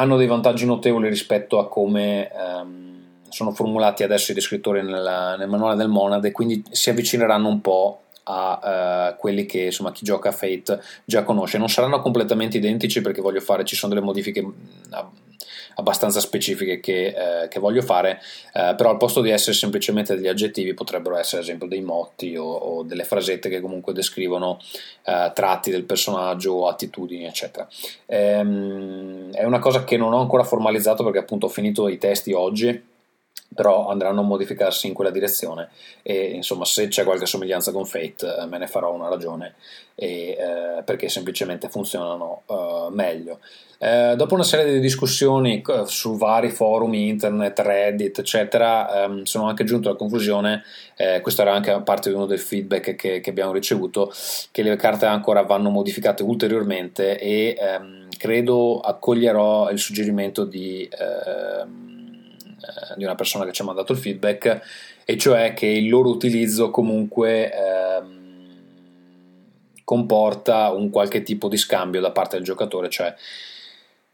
hanno 0.00 0.16
dei 0.16 0.26
vantaggi 0.26 0.64
notevoli 0.64 1.08
rispetto 1.08 1.58
a 1.58 1.68
come 1.68 2.30
um, 2.34 2.90
sono 3.28 3.52
formulati 3.52 4.02
adesso 4.02 4.32
i 4.32 4.34
descrittori 4.34 4.82
nel, 4.82 5.36
nel 5.38 5.48
manuale 5.48 5.76
del 5.76 5.88
Monad 5.88 6.24
e 6.24 6.32
quindi 6.32 6.64
si 6.70 6.88
avvicineranno 6.88 7.48
un 7.48 7.60
po' 7.60 8.00
a 8.24 9.12
uh, 9.12 9.18
quelli 9.18 9.44
che 9.44 9.64
insomma 9.64 9.92
chi 9.92 10.04
gioca 10.04 10.30
a 10.30 10.32
Fate 10.32 10.80
già 11.04 11.22
conosce. 11.22 11.58
Non 11.58 11.68
saranno 11.68 12.00
completamente 12.00 12.56
identici 12.56 13.02
perché 13.02 13.20
voglio 13.20 13.40
fare, 13.40 13.64
ci 13.64 13.76
sono 13.76 13.92
delle 13.92 14.04
modifiche 14.04 14.42
mm, 14.42 14.50
abbastanza 15.76 16.20
specifiche 16.20 16.80
che, 16.80 17.06
eh, 17.06 17.48
che 17.48 17.60
voglio 17.60 17.82
fare, 17.82 18.20
eh, 18.52 18.74
però 18.76 18.90
al 18.90 18.96
posto 18.96 19.20
di 19.20 19.30
essere 19.30 19.54
semplicemente 19.54 20.14
degli 20.14 20.28
aggettivi 20.28 20.74
potrebbero 20.74 21.16
essere 21.16 21.38
ad 21.38 21.44
esempio 21.44 21.66
dei 21.66 21.82
motti 21.82 22.36
o, 22.36 22.44
o 22.44 22.82
delle 22.82 23.04
frasette 23.04 23.48
che 23.48 23.60
comunque 23.60 23.92
descrivono 23.92 24.58
eh, 25.04 25.30
tratti 25.34 25.70
del 25.70 25.84
personaggio 25.84 26.66
attitudini 26.66 27.24
eccetera. 27.24 27.68
Ehm, 28.06 29.32
è 29.32 29.44
una 29.44 29.58
cosa 29.58 29.84
che 29.84 29.96
non 29.96 30.12
ho 30.12 30.20
ancora 30.20 30.44
formalizzato 30.44 31.02
perché 31.04 31.18
appunto 31.18 31.46
ho 31.46 31.50
finito 31.50 31.88
i 31.88 31.98
testi 31.98 32.32
oggi 32.32 32.88
però 33.54 33.88
andranno 33.88 34.20
a 34.20 34.24
modificarsi 34.24 34.86
in 34.86 34.94
quella 34.94 35.10
direzione. 35.10 35.68
E 36.02 36.30
insomma 36.30 36.64
se 36.64 36.88
c'è 36.88 37.04
qualche 37.04 37.26
somiglianza 37.26 37.72
con 37.72 37.84
Fate 37.84 38.36
eh, 38.40 38.46
me 38.46 38.58
ne 38.58 38.66
farò 38.66 38.92
una 38.92 39.08
ragione 39.08 39.54
e, 39.94 40.36
eh, 40.38 40.82
perché 40.84 41.08
semplicemente 41.08 41.68
funzionano 41.68 42.42
eh, 42.46 42.88
meglio. 42.90 43.40
Eh, 43.82 44.14
dopo 44.14 44.34
una 44.34 44.42
serie 44.42 44.74
di 44.74 44.78
discussioni 44.78 45.62
eh, 45.66 45.84
su 45.86 46.16
vari 46.16 46.50
forum 46.50 46.92
internet, 46.92 47.58
reddit 47.60 48.18
eccetera 48.18 49.04
ehm, 49.04 49.22
sono 49.22 49.48
anche 49.48 49.64
giunto 49.64 49.88
alla 49.88 49.96
conclusione 49.96 50.64
eh, 50.96 51.22
questo 51.22 51.40
era 51.40 51.54
anche 51.54 51.80
parte 51.82 52.10
di 52.10 52.14
uno 52.14 52.26
dei 52.26 52.36
feedback 52.36 52.94
che, 52.94 53.20
che, 53.20 53.30
abbiamo 53.30 53.52
ricevuto 53.52 54.12
che 54.50 54.62
le 54.62 54.76
carte 54.76 55.06
ancora 55.06 55.44
vanno 55.44 55.70
modificate 55.70 56.22
ulteriormente 56.22 57.18
e 57.18 57.56
ehm, 57.58 58.08
credo 58.18 58.80
accoglierò 58.80 59.70
il 59.70 59.78
suggerimento 59.78 60.44
di 60.44 60.86
ehm, 60.86 61.99
eh, 61.99 61.99
di 62.96 63.04
una 63.04 63.14
persona 63.14 63.44
che 63.44 63.52
ci 63.52 63.62
ha 63.62 63.64
mandato 63.64 63.92
il 63.92 63.98
feedback, 63.98 64.60
e 65.04 65.16
cioè 65.16 65.54
che 65.54 65.66
il 65.66 65.88
loro 65.88 66.10
utilizzo 66.10 66.70
comunque 66.70 67.52
ehm, 67.52 68.18
comporta 69.84 70.70
un 70.70 70.90
qualche 70.90 71.22
tipo 71.22 71.48
di 71.48 71.56
scambio 71.56 72.00
da 72.00 72.10
parte 72.10 72.36
del 72.36 72.44
giocatore, 72.44 72.88
cioè 72.88 73.14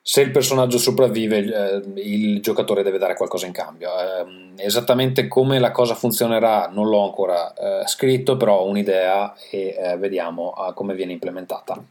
se 0.08 0.20
il 0.20 0.30
personaggio 0.30 0.78
sopravvive 0.78 1.38
eh, 1.38 2.00
il 2.00 2.40
giocatore 2.40 2.84
deve 2.84 2.96
dare 2.96 3.16
qualcosa 3.16 3.46
in 3.46 3.52
cambio. 3.52 3.90
Eh, 3.90 4.64
esattamente 4.64 5.26
come 5.26 5.58
la 5.58 5.72
cosa 5.72 5.96
funzionerà 5.96 6.70
non 6.72 6.88
l'ho 6.88 7.02
ancora 7.02 7.52
eh, 7.52 7.88
scritto, 7.88 8.36
però 8.36 8.60
ho 8.60 8.68
un'idea 8.68 9.34
e 9.50 9.74
eh, 9.76 9.96
vediamo 9.96 10.52
ah, 10.52 10.72
come 10.74 10.94
viene 10.94 11.10
implementata. 11.10 11.82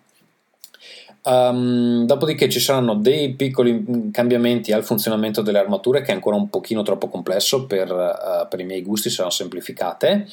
Um, 1.27 2.05
dopodiché 2.05 2.47
ci 2.49 2.59
saranno 2.59 2.93
dei 2.93 3.33
piccoli 3.33 4.11
cambiamenti 4.11 4.71
al 4.71 4.83
funzionamento 4.83 5.41
delle 5.41 5.57
armature 5.57 6.01
che 6.01 6.11
è 6.11 6.13
ancora 6.13 6.35
un 6.35 6.49
pochino 6.49 6.83
troppo 6.83 7.07
complesso 7.07 7.65
per, 7.65 7.91
uh, 7.91 8.47
per 8.47 8.59
i 8.59 8.63
miei 8.63 8.83
gusti, 8.83 9.09
saranno 9.09 9.31
semplificate. 9.31 10.27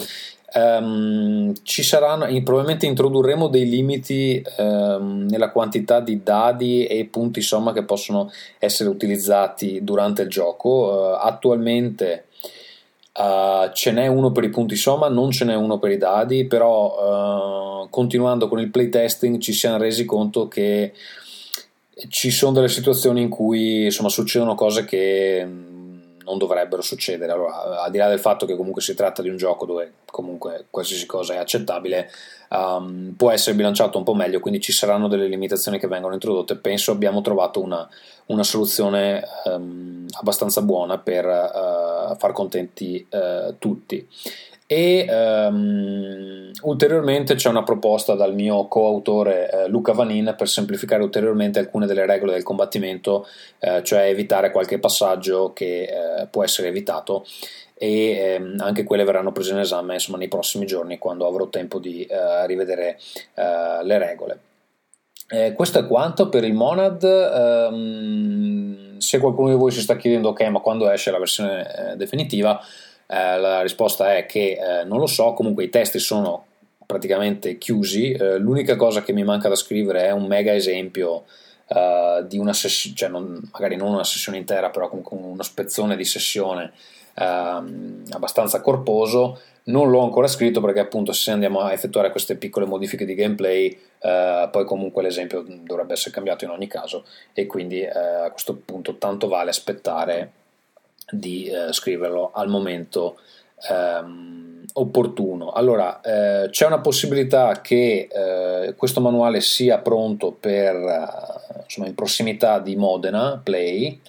Um, 0.54 1.54
ci 1.62 1.82
saranno, 1.82 2.26
probabilmente 2.42 2.84
introdurremo 2.84 3.48
dei 3.48 3.66
limiti 3.66 4.42
um, 4.58 5.26
nella 5.30 5.50
quantità 5.50 6.00
di 6.00 6.22
dadi 6.22 6.84
e 6.84 7.06
punti 7.06 7.40
somma 7.40 7.72
che 7.72 7.84
possono 7.84 8.30
essere 8.58 8.90
utilizzati 8.90 9.82
durante 9.82 10.22
il 10.22 10.28
gioco. 10.28 10.68
Uh, 10.68 11.16
attualmente 11.18 12.26
Uh, 13.14 13.70
ce 13.74 13.92
n'è 13.92 14.06
uno 14.06 14.32
per 14.32 14.44
i 14.44 14.48
punti 14.48 14.74
somma, 14.74 15.08
non 15.08 15.30
ce 15.30 15.44
n'è 15.44 15.54
uno 15.54 15.78
per 15.78 15.90
i 15.90 15.98
dadi, 15.98 16.46
però 16.46 17.82
uh, 17.82 17.90
continuando 17.90 18.48
con 18.48 18.58
il 18.58 18.70
playtesting 18.70 19.38
ci 19.38 19.52
siamo 19.52 19.76
resi 19.76 20.06
conto 20.06 20.48
che 20.48 20.94
ci 22.08 22.30
sono 22.30 22.52
delle 22.52 22.68
situazioni 22.68 23.20
in 23.20 23.28
cui 23.28 23.84
insomma, 23.84 24.08
succedono 24.08 24.54
cose 24.54 24.86
che 24.86 25.46
non 26.24 26.38
dovrebbero 26.38 26.80
succedere. 26.80 27.32
Allora, 27.32 27.82
al 27.82 27.90
di 27.90 27.98
là 27.98 28.08
del 28.08 28.18
fatto 28.18 28.46
che 28.46 28.56
comunque 28.56 28.80
si 28.80 28.94
tratta 28.94 29.20
di 29.20 29.28
un 29.28 29.36
gioco 29.36 29.66
dove 29.66 29.92
comunque 30.06 30.66
qualsiasi 30.70 31.04
cosa 31.04 31.34
è 31.34 31.36
accettabile, 31.36 32.10
um, 32.48 33.14
può 33.16 33.30
essere 33.30 33.56
bilanciato 33.56 33.98
un 33.98 34.04
po' 34.04 34.14
meglio, 34.14 34.40
quindi 34.40 34.60
ci 34.60 34.72
saranno 34.72 35.08
delle 35.08 35.26
limitazioni 35.26 35.78
che 35.78 35.86
vengono 35.86 36.14
introdotte. 36.14 36.56
Penso 36.56 36.92
abbiamo 36.92 37.20
trovato 37.20 37.60
una, 37.60 37.86
una 38.26 38.42
soluzione 38.42 39.22
um, 39.44 40.06
abbastanza 40.12 40.62
buona 40.62 40.98
per 40.98 41.26
uh, 41.26 41.91
far 42.18 42.32
contenti 42.32 43.06
uh, 43.10 43.56
tutti. 43.58 44.06
E 44.72 45.06
um, 45.06 46.50
ulteriormente 46.62 47.34
c'è 47.34 47.50
una 47.50 47.62
proposta 47.62 48.14
dal 48.14 48.34
mio 48.34 48.68
coautore 48.68 49.50
eh, 49.50 49.68
Luca 49.68 49.92
Vanin 49.92 50.34
per 50.34 50.48
semplificare 50.48 51.02
ulteriormente 51.02 51.58
alcune 51.58 51.84
delle 51.84 52.06
regole 52.06 52.32
del 52.32 52.42
combattimento, 52.42 53.26
eh, 53.58 53.82
cioè 53.82 54.08
evitare 54.08 54.50
qualche 54.50 54.78
passaggio 54.78 55.52
che 55.52 55.82
eh, 55.82 56.26
può 56.30 56.42
essere 56.42 56.68
evitato 56.68 57.26
e 57.74 58.10
ehm, 58.12 58.60
anche 58.60 58.84
quelle 58.84 59.04
verranno 59.04 59.32
prese 59.32 59.52
in 59.52 59.58
esame 59.58 59.94
insomma, 59.94 60.16
nei 60.16 60.28
prossimi 60.28 60.64
giorni 60.64 60.98
quando 60.98 61.26
avrò 61.26 61.48
tempo 61.48 61.78
di 61.78 62.04
eh, 62.04 62.46
rivedere 62.46 62.98
eh, 63.34 63.82
le 63.82 63.98
regole. 63.98 64.40
Eh, 65.28 65.52
questo 65.52 65.80
è 65.80 65.86
quanto 65.86 66.28
per 66.28 66.44
il 66.44 66.54
Monad. 66.54 67.02
Um, 67.02 68.81
se 69.02 69.18
qualcuno 69.18 69.48
di 69.48 69.56
voi 69.56 69.72
si 69.72 69.80
sta 69.80 69.96
chiedendo, 69.96 70.28
ok, 70.28 70.42
ma 70.42 70.60
quando 70.60 70.88
esce 70.88 71.10
la 71.10 71.18
versione 71.18 71.92
eh, 71.92 71.96
definitiva? 71.96 72.60
Eh, 73.06 73.38
la 73.38 73.60
risposta 73.60 74.16
è 74.16 74.26
che 74.26 74.52
eh, 74.52 74.84
non 74.84 74.98
lo 74.98 75.06
so. 75.06 75.32
Comunque, 75.32 75.64
i 75.64 75.68
testi 75.68 75.98
sono 75.98 76.46
praticamente 76.86 77.58
chiusi. 77.58 78.12
Eh, 78.12 78.38
l'unica 78.38 78.76
cosa 78.76 79.02
che 79.02 79.12
mi 79.12 79.24
manca 79.24 79.48
da 79.48 79.56
scrivere 79.56 80.06
è 80.06 80.12
un 80.12 80.26
mega 80.26 80.54
esempio 80.54 81.24
uh, 81.68 82.24
di 82.26 82.38
una 82.38 82.52
sessione, 82.52 82.96
cioè 82.96 83.08
non, 83.08 83.40
magari 83.52 83.76
non 83.76 83.92
una 83.92 84.04
sessione 84.04 84.38
intera, 84.38 84.70
però 84.70 84.88
comunque 84.88 85.16
uno 85.16 85.42
spezzone 85.42 85.96
di 85.96 86.04
sessione 86.04 86.72
uh, 87.16 87.22
abbastanza 88.10 88.60
corposo. 88.60 89.40
Non 89.64 89.90
l'ho 89.90 90.02
ancora 90.02 90.26
scritto 90.26 90.60
perché 90.60 90.80
appunto 90.80 91.12
se 91.12 91.30
andiamo 91.30 91.60
a 91.60 91.72
effettuare 91.72 92.10
queste 92.10 92.36
piccole 92.36 92.66
modifiche 92.66 93.04
di 93.04 93.14
gameplay, 93.14 93.78
uh, 94.00 94.50
poi 94.50 94.64
comunque 94.64 95.02
l'esempio 95.02 95.44
dovrebbe 95.46 95.92
essere 95.92 96.10
cambiato 96.12 96.44
in 96.44 96.50
ogni 96.50 96.66
caso 96.66 97.04
e 97.32 97.46
quindi 97.46 97.84
a 97.84 98.30
questo 98.30 98.54
punto 98.54 98.96
tanto 98.96 99.28
vale 99.28 99.50
aspettare 99.50 100.32
di 101.10 101.50
scriverlo 101.70 102.30
al 102.32 102.48
momento 102.48 103.18
ehm, 103.68 104.64
opportuno. 104.74 105.50
Allora, 105.50 106.00
eh, 106.00 106.48
c'è 106.50 106.66
una 106.66 106.80
possibilità 106.80 107.60
che 107.60 108.08
eh, 108.10 108.74
questo 108.74 109.00
manuale 109.00 109.40
sia 109.40 109.78
pronto 109.78 110.32
per, 110.32 110.74
eh, 110.74 111.62
insomma, 111.64 111.86
in 111.86 111.94
prossimità 111.94 112.58
di 112.58 112.76
Modena 112.76 113.40
Play. 113.42 114.00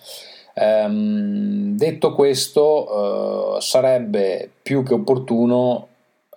Ehm, 0.53 1.75
detto 1.75 2.13
questo, 2.13 3.57
eh, 3.57 3.61
sarebbe 3.61 4.49
più 4.61 4.83
che 4.83 4.93
opportuno 4.93 5.87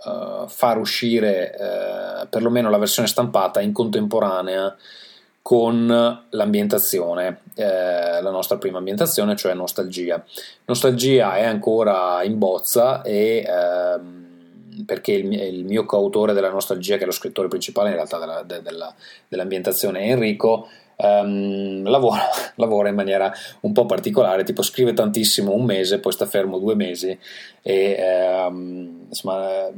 eh, 0.04 0.44
far 0.46 0.78
uscire 0.78 1.54
eh, 1.54 2.26
perlomeno 2.28 2.70
la 2.70 2.78
versione 2.78 3.08
stampata 3.08 3.60
in 3.60 3.72
contemporanea 3.72 4.74
con 5.42 5.86
l'ambientazione, 6.30 7.42
eh, 7.54 8.20
la 8.20 8.30
nostra 8.30 8.56
prima 8.56 8.78
ambientazione, 8.78 9.36
cioè 9.36 9.54
Nostalgia. 9.54 10.24
Nostalgia 10.64 11.36
è 11.36 11.44
ancora 11.44 12.24
in 12.24 12.36
bozza 12.36 13.02
e 13.02 13.44
ehm, 13.46 14.84
perché 14.84 15.12
il, 15.12 15.32
il, 15.32 15.64
mio 15.64 15.84
coautore 15.84 16.32
della 16.32 16.50
Nostalgia, 16.50 16.96
che 16.96 17.04
è 17.04 17.06
lo 17.06 17.12
scrittore 17.12 17.46
principale 17.46 17.90
in 17.90 17.94
realtà 17.94 18.18
della, 18.18 18.42
de, 18.42 18.60
della, 18.60 18.92
dell'ambientazione, 19.28 20.00
Enrico, 20.06 20.66
ehm, 20.96 21.88
lavora, 21.88 22.22
lavora, 22.56 22.88
in 22.88 22.94
maniera 22.94 23.32
un 23.60 23.72
po' 23.72 23.86
particolare, 23.86 24.44
tipo 24.44 24.62
scrive 24.62 24.92
tantissimo 24.92 25.52
un 25.52 25.64
mese, 25.64 26.00
poi 26.00 26.12
sta 26.12 26.26
fermo 26.26 26.58
due 26.58 26.74
mesi 26.74 27.18
e 27.62 27.96
ehm, 27.98 29.06
insomma 29.08 29.70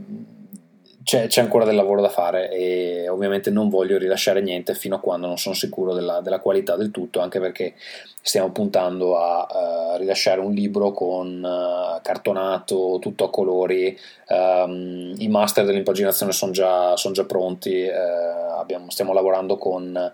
c'è, 1.08 1.26
c'è, 1.26 1.40
ancora 1.40 1.64
del 1.64 1.74
lavoro 1.74 2.02
da 2.02 2.10
fare 2.10 2.50
e 2.50 3.08
ovviamente 3.08 3.48
non 3.50 3.70
voglio 3.70 3.96
rilasciare 3.96 4.42
niente 4.42 4.74
fino 4.74 4.96
a 4.96 5.00
quando 5.00 5.26
non 5.26 5.38
sono 5.38 5.54
sicuro 5.54 5.94
della, 5.94 6.20
della 6.20 6.38
qualità 6.38 6.76
del 6.76 6.90
tutto, 6.90 7.20
anche 7.20 7.40
perché 7.40 7.76
stiamo 8.20 8.50
puntando 8.50 9.16
a 9.16 9.94
uh, 9.94 9.96
rilasciare 9.96 10.40
un 10.40 10.52
libro 10.52 10.92
con 10.92 11.42
uh, 11.42 11.98
cartonato, 12.02 12.98
tutto 13.00 13.24
a 13.24 13.30
colori, 13.30 13.98
um, 14.28 15.14
i 15.16 15.28
master 15.28 15.64
dell'impaginazione 15.64 16.32
sono 16.32 16.52
già, 16.52 16.94
son 16.98 17.14
già 17.14 17.24
pronti, 17.24 17.86
uh, 17.86 18.58
abbiamo, 18.58 18.90
stiamo 18.90 19.14
lavorando 19.14 19.56
con 19.56 20.12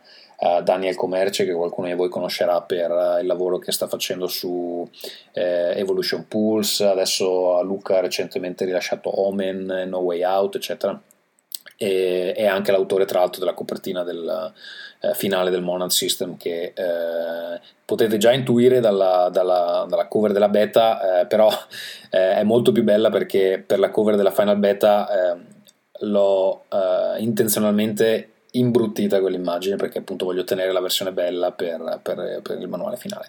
Daniel 0.63 0.95
Comerce 0.95 1.45
che 1.47 1.53
qualcuno 1.53 1.87
di 1.87 1.95
voi 1.95 2.11
conoscerà 2.11 2.61
per 2.61 2.91
uh, 2.91 3.21
il 3.21 3.27
lavoro 3.27 3.59
che 3.59 3.73
sta 3.73 3.87
facendo 3.87 4.27
su 4.27 4.87
eh, 5.33 5.73
Evolution 5.77 6.29
Pulse, 6.29 6.85
adesso 6.85 7.63
Luca 7.63 7.97
ha 7.97 8.01
recentemente 8.01 8.67
rilasciato 8.67 9.23
Omen, 9.23 9.87
No 9.89 9.99
Way 9.99 10.23
Out, 10.23 10.57
eccetera. 10.57 11.01
E, 11.77 12.35
è 12.35 12.47
anche 12.47 12.71
l'autore 12.71 13.05
tra 13.05 13.21
l'altro 13.21 13.41
della 13.41 13.55
copertina 13.55 14.05
del 14.05 14.53
eh, 15.01 15.15
finale 15.15 15.51
del 15.51 15.63
Monad 15.63 15.91
System 15.91 16.37
che 16.37 16.73
eh, 16.75 17.61
potete 17.85 18.17
già 18.17 18.33
intuire 18.33 18.79
dalla, 18.79 19.29
dalla, 19.33 19.85
dalla 19.89 20.07
cover 20.07 20.33
della 20.33 20.49
beta 20.49 21.23
eh, 21.23 21.27
però 21.27 21.51
eh, 22.11 22.37
è 22.37 22.43
molto 22.45 22.71
più 22.71 22.85
bella 22.85 23.11
perché 23.11 23.63
per 23.67 23.81
la 23.81 23.91
cover 23.91 24.15
della 24.15 24.31
final 24.31 24.57
beta 24.59 25.37
l'ho 25.99 26.65
intenzionalmente 27.19 28.34
imbruttita 28.55 29.21
quell'immagine 29.21 29.77
perché 29.77 29.99
appunto 29.99 30.25
voglio 30.25 30.43
ottenere 30.43 30.73
la 30.73 30.81
versione 30.81 31.13
bella 31.13 31.53
per, 31.53 32.01
per, 32.03 32.41
per 32.43 32.59
il 32.59 32.69
manuale 32.69 32.97
finale. 32.97 33.29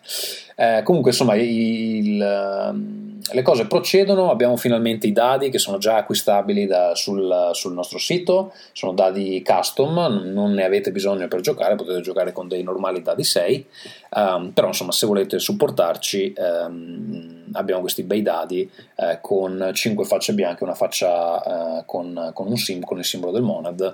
Eh, 0.56 0.82
comunque 0.84 1.12
insomma 1.12 1.36
il, 1.36 2.22
ehm, 2.22 3.20
le 3.32 3.42
cose 3.42 3.66
procedono, 3.66 4.30
abbiamo 4.30 4.56
finalmente 4.56 5.08
i 5.08 5.12
dadi 5.12 5.50
che 5.50 5.58
sono 5.58 5.78
già 5.78 5.98
acquistabili 5.98 6.68
da, 6.68 6.96
sul, 6.96 7.50
sul, 7.54 7.74
nostro 7.74 7.98
sito, 7.98 8.54
sono 8.72 8.94
dadi 8.94 9.44
custom, 9.44 10.22
non 10.32 10.54
ne 10.54 10.64
avete 10.64 10.92
bisogno 10.92 11.28
per 11.28 11.42
giocare, 11.42 11.76
potete 11.76 12.02
giocare 12.02 12.32
con 12.32 12.48
dei 12.48 12.62
normali 12.64 13.02
dadi 13.02 13.24
6, 13.24 13.66
um, 14.12 14.22
ehm, 14.22 14.52
però 14.52 14.68
insomma 14.68 14.92
se 14.92 15.08
volete 15.08 15.40
supportarci 15.40 16.34
um, 16.38 17.46
abbiamo 17.54 17.82
questi 17.82 18.04
bei 18.04 18.22
dadi 18.22 18.70
uh, 18.96 19.18
con 19.22 19.72
5 19.74 20.06
facce 20.06 20.34
bianche 20.34 20.64
una 20.64 20.76
faccia 20.76 21.80
uh, 21.80 21.86
con, 21.86 22.32
con, 22.34 22.48
un 22.48 22.58
sim, 22.58 22.84
con 22.84 23.00
il 23.00 23.06
simbolo 23.06 23.32
del 23.32 23.42
monad 23.42 23.94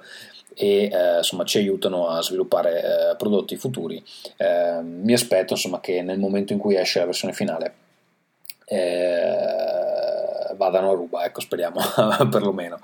e 0.53 0.89
eh, 0.91 1.17
insomma, 1.17 1.43
ci 1.43 1.57
aiutano 1.57 2.07
a 2.07 2.21
sviluppare 2.21 3.11
eh, 3.11 3.15
prodotti 3.15 3.55
futuri. 3.57 4.03
Eh, 4.37 4.79
mi 4.81 5.13
aspetto 5.13 5.53
insomma, 5.53 5.79
che 5.79 6.01
nel 6.01 6.19
momento 6.19 6.53
in 6.53 6.59
cui 6.59 6.75
esce 6.75 6.99
la 6.99 7.05
versione 7.05 7.33
finale 7.33 7.73
eh, 8.65 9.70
vadano 10.55 10.91
a 10.91 10.93
ruba, 10.93 11.23
ecco, 11.23 11.41
speriamo 11.41 11.79
perlomeno. 12.29 12.79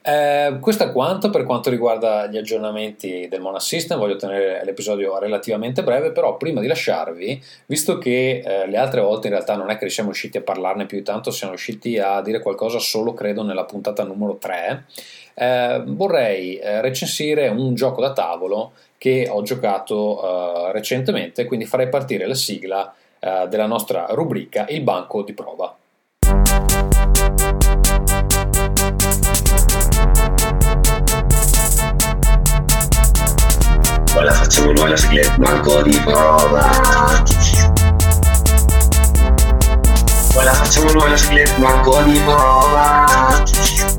Eh, 0.00 0.56
questo 0.60 0.84
è 0.84 0.92
quanto 0.92 1.28
per 1.28 1.44
quanto 1.44 1.68
riguarda 1.68 2.26
gli 2.26 2.38
aggiornamenti 2.38 3.28
del 3.28 3.40
Mona 3.40 3.60
System. 3.60 3.98
Voglio 3.98 4.16
tenere 4.16 4.64
l'episodio 4.64 5.18
relativamente 5.18 5.82
breve, 5.82 6.12
però 6.12 6.36
prima 6.36 6.60
di 6.60 6.66
lasciarvi, 6.66 7.42
visto 7.66 7.98
che 7.98 8.42
eh, 8.44 8.66
le 8.66 8.76
altre 8.76 9.00
volte 9.00 9.26
in 9.26 9.34
realtà 9.34 9.56
non 9.56 9.70
è 9.70 9.76
che 9.76 9.88
siamo 9.90 10.10
riusciti 10.10 10.38
a 10.38 10.42
parlarne 10.42 10.86
più 10.86 10.96
di 10.96 11.04
tanto, 11.04 11.30
siamo 11.30 11.52
riusciti 11.52 11.98
a 11.98 12.22
dire 12.22 12.40
qualcosa 12.40 12.78
solo 12.78 13.12
credo 13.12 13.42
nella 13.42 13.64
puntata 13.64 14.04
numero 14.04 14.36
3 14.36 14.84
eh, 15.40 15.82
vorrei 15.86 16.56
eh, 16.56 16.80
recensire 16.80 17.46
un 17.46 17.74
gioco 17.74 18.00
da 18.00 18.12
tavolo 18.12 18.72
che 18.98 19.28
ho 19.30 19.42
giocato 19.42 20.66
eh, 20.66 20.72
recentemente, 20.72 21.44
quindi 21.44 21.64
farei 21.64 21.88
partire 21.88 22.26
la 22.26 22.34
sigla 22.34 22.92
eh, 23.20 23.46
della 23.48 23.66
nostra 23.66 24.06
rubrica 24.10 24.66
Il 24.68 24.82
banco 24.82 25.22
di 25.22 25.32
prova. 25.34 25.77
Ora 34.14 34.32
facciamo 34.32 34.72
noi 34.72 34.90
la 34.90 34.96
sigla 34.96 35.20
Il 35.20 35.34
banco 35.38 35.82
di 35.82 36.00
prova. 36.04 36.70
Ora 40.34 40.52
facciamo 40.54 40.92
noi 40.92 41.10
la 41.10 41.16
sigla 41.16 41.42
Il 41.42 41.54
banco 41.58 42.02
di 42.02 42.18
prova. 42.20 43.97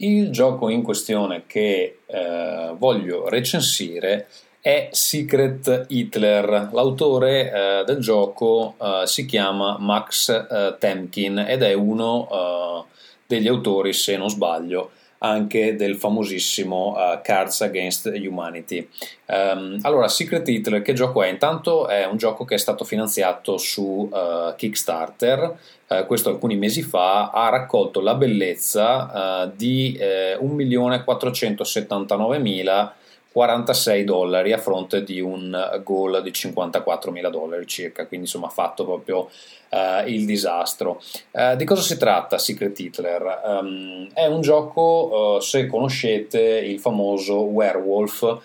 Il 0.00 0.30
gioco 0.30 0.68
in 0.68 0.82
questione 0.82 1.42
che 1.48 1.98
eh, 2.06 2.74
voglio 2.78 3.28
recensire 3.28 4.28
è 4.60 4.90
Secret 4.92 5.86
Hitler. 5.88 6.70
L'autore 6.72 7.50
eh, 7.50 7.84
del 7.84 7.98
gioco 7.98 8.76
eh, 8.80 9.02
si 9.06 9.26
chiama 9.26 9.76
Max 9.80 10.28
eh, 10.28 10.76
Temkin 10.78 11.38
ed 11.38 11.62
è 11.62 11.72
uno 11.72 12.28
eh, 12.30 12.84
degli 13.26 13.48
autori, 13.48 13.92
se 13.92 14.16
non 14.16 14.30
sbaglio, 14.30 14.92
anche 15.18 15.76
del 15.76 15.96
famosissimo 15.96 16.96
uh, 16.96 17.20
Cards 17.22 17.60
Against 17.62 18.12
Humanity. 18.14 18.88
Um, 19.26 19.78
allora, 19.82 20.08
Secret 20.08 20.48
Hitler, 20.48 20.82
che 20.82 20.92
gioco 20.92 21.22
è? 21.22 21.28
Intanto 21.28 21.86
è 21.88 22.04
un 22.06 22.16
gioco 22.16 22.44
che 22.44 22.54
è 22.54 22.58
stato 22.58 22.84
finanziato 22.84 23.58
su 23.58 24.08
uh, 24.10 24.54
Kickstarter, 24.56 25.56
uh, 25.86 26.04
questo 26.06 26.30
alcuni 26.30 26.56
mesi 26.56 26.82
fa, 26.82 27.30
ha 27.30 27.48
raccolto 27.48 28.00
la 28.00 28.14
bellezza 28.14 29.52
di 29.54 29.96
eh, 29.98 30.36
1.479.000 30.40 32.90
46 33.32 34.04
dollari 34.04 34.52
a 34.52 34.58
fronte 34.58 35.04
di 35.04 35.20
un 35.20 35.80
goal 35.84 36.22
di 36.22 36.32
54 36.32 37.10
mila 37.10 37.28
dollari 37.28 37.66
circa, 37.66 38.06
quindi 38.06 38.26
insomma 38.26 38.46
ha 38.46 38.50
fatto 38.50 38.84
proprio 38.84 39.28
uh, 39.70 40.06
il 40.06 40.24
disastro. 40.24 41.00
Uh, 41.30 41.54
di 41.54 41.64
cosa 41.64 41.82
si 41.82 41.96
tratta 41.98 42.38
Secret 42.38 42.78
Hitler? 42.78 43.42
Um, 43.44 44.08
è 44.12 44.26
un 44.26 44.40
gioco, 44.40 45.36
uh, 45.36 45.40
se 45.40 45.66
conoscete 45.66 46.40
il 46.40 46.80
famoso 46.80 47.40
Werewolf, 47.42 48.40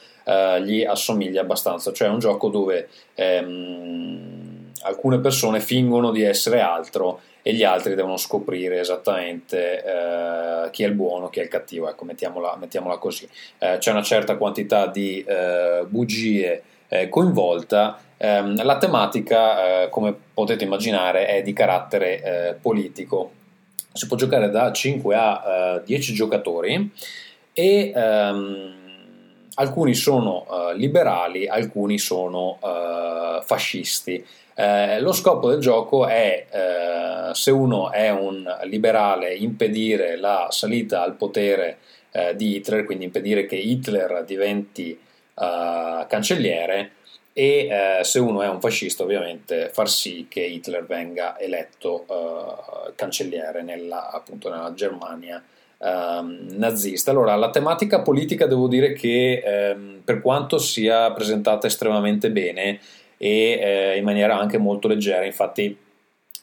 gli 0.62 0.86
assomiglia 0.86 1.42
abbastanza, 1.42 1.92
cioè 1.92 2.08
è 2.08 2.12
un 2.12 2.20
gioco 2.20 2.48
dove 2.48 2.88
um, 3.16 4.72
alcune 4.84 5.20
persone 5.20 5.60
fingono 5.60 6.12
di 6.12 6.24
essere 6.24 6.62
altro 6.62 7.20
e 7.46 7.54
gli 7.54 7.64
altri 7.64 7.94
devono 7.94 8.16
scoprire 8.16 8.80
esattamente 8.80 9.84
eh, 9.84 10.70
chi 10.72 10.84
è 10.84 10.88
il 10.88 10.94
buono, 10.94 11.28
chi 11.28 11.42
è 11.42 11.44
il 11.44 11.50
cattivo, 11.50 11.90
ecco, 11.90 12.06
mettiamola, 12.06 12.56
mettiamola 12.56 12.98
così. 12.98 13.28
Eh, 13.60 13.78
c'è 13.80 13.92
una 13.92 14.02
certa 14.02 14.38
quantità 14.38 14.88
di 14.88 15.22
eh, 15.28 15.84
bugie 15.88 16.64
eh, 16.88 17.10
coinvolta, 17.10 18.00
ehm, 18.16 18.64
la 18.64 18.78
tematica, 18.78 19.84
eh, 19.84 19.90
come 19.90 20.16
potete 20.34 20.64
immaginare, 20.64 21.26
è 21.28 21.42
di 21.42 21.52
carattere 21.52 22.22
eh, 22.22 22.54
politico. 22.54 23.32
Si 23.92 24.08
può 24.08 24.16
giocare 24.16 24.50
da 24.50 24.72
5 24.72 25.16
a 25.16 25.82
10 25.86 26.14
giocatori 26.14 26.92
e 27.54 27.92
ehm, 27.94 28.83
alcuni 29.56 29.94
sono 29.94 30.46
uh, 30.48 30.76
liberali, 30.76 31.48
alcuni 31.48 31.98
sono 31.98 32.58
uh, 32.60 33.42
fascisti. 33.42 34.26
Uh, 34.56 35.02
lo 35.02 35.12
scopo 35.12 35.50
del 35.50 35.60
gioco 35.60 36.06
è, 36.06 37.32
se 37.34 37.50
uno 37.50 37.92
è 37.92 38.12
un 38.12 38.44
liberale, 38.66 39.34
impedire 39.34 40.16
la 40.16 40.48
salita 40.52 41.02
al 41.02 41.16
potere 41.16 41.78
di 42.36 42.58
Hitler, 42.58 42.86
quindi 42.86 43.06
impedire 43.06 43.48
che 43.48 43.56
Hitler 43.56 44.24
diventi 44.24 45.00
cancelliere, 45.34 46.92
e 47.34 48.00
se 48.04 48.20
uno 48.20 48.44
è 48.44 48.48
un 48.48 48.60
fascista, 48.60 49.02
ovviamente 49.02 49.72
far 49.74 49.90
sì 49.90 50.28
che 50.30 50.42
Hitler 50.42 50.86
venga 50.86 51.40
eletto 51.40 52.94
cancelliere 52.96 53.64
nella, 53.64 54.12
appunto, 54.12 54.52
nella 54.52 54.76
Germania 54.76 55.44
um, 55.84 56.48
nazista. 56.52 57.12
Allora, 57.12 57.36
la 57.36 57.50
tematica 57.50 58.02
politica 58.02 58.48
devo 58.48 58.68
dire 58.68 58.94
che 58.94 59.74
um, 59.76 60.02
per 60.04 60.22
quanto 60.22 60.58
sia 60.58 61.12
presentata 61.12 61.68
estremamente 61.68 62.32
bene 62.32 62.80
e 63.18 63.60
eh, 63.62 63.98
in 63.98 64.04
maniera 64.04 64.38
anche 64.38 64.58
molto 64.58 64.88
leggera, 64.88 65.26
infatti 65.26 65.78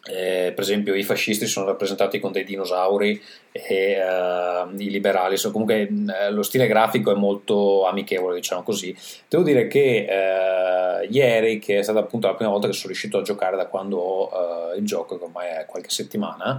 eh, 0.07 0.53
per 0.55 0.65
esempio 0.65 0.95
i 0.95 1.03
fascisti 1.03 1.47
sono 1.47 1.67
rappresentati 1.67 2.19
con 2.19 2.33
dei 2.33 2.45
dinosauri 2.45 3.21
e 3.53 3.99
uh, 4.01 4.75
i 4.81 4.89
liberali 4.89 5.37
sono 5.37 5.53
comunque 5.53 5.89
uh, 5.91 6.33
lo 6.33 6.43
stile 6.43 6.67
grafico 6.67 7.13
è 7.13 7.15
molto 7.15 7.87
amichevole 7.87 8.37
diciamo 8.37 8.63
così 8.63 8.97
devo 9.29 9.43
dire 9.43 9.67
che 9.67 10.07
uh, 10.09 11.07
ieri 11.13 11.59
che 11.59 11.81
è 11.81 11.83
stata 11.83 11.99
appunto 11.99 12.29
la 12.29 12.35
prima 12.35 12.51
volta 12.51 12.67
che 12.67 12.73
sono 12.73 12.87
riuscito 12.87 13.19
a 13.19 13.23
giocare 13.23 13.59
da 13.59 13.67
quando 13.67 13.99
ho 13.99 14.75
il 14.75 14.87
gioco 14.87 15.19
che 15.19 15.25
ormai 15.25 15.49
è 15.49 15.67
qualche 15.67 15.91
settimana 15.91 16.59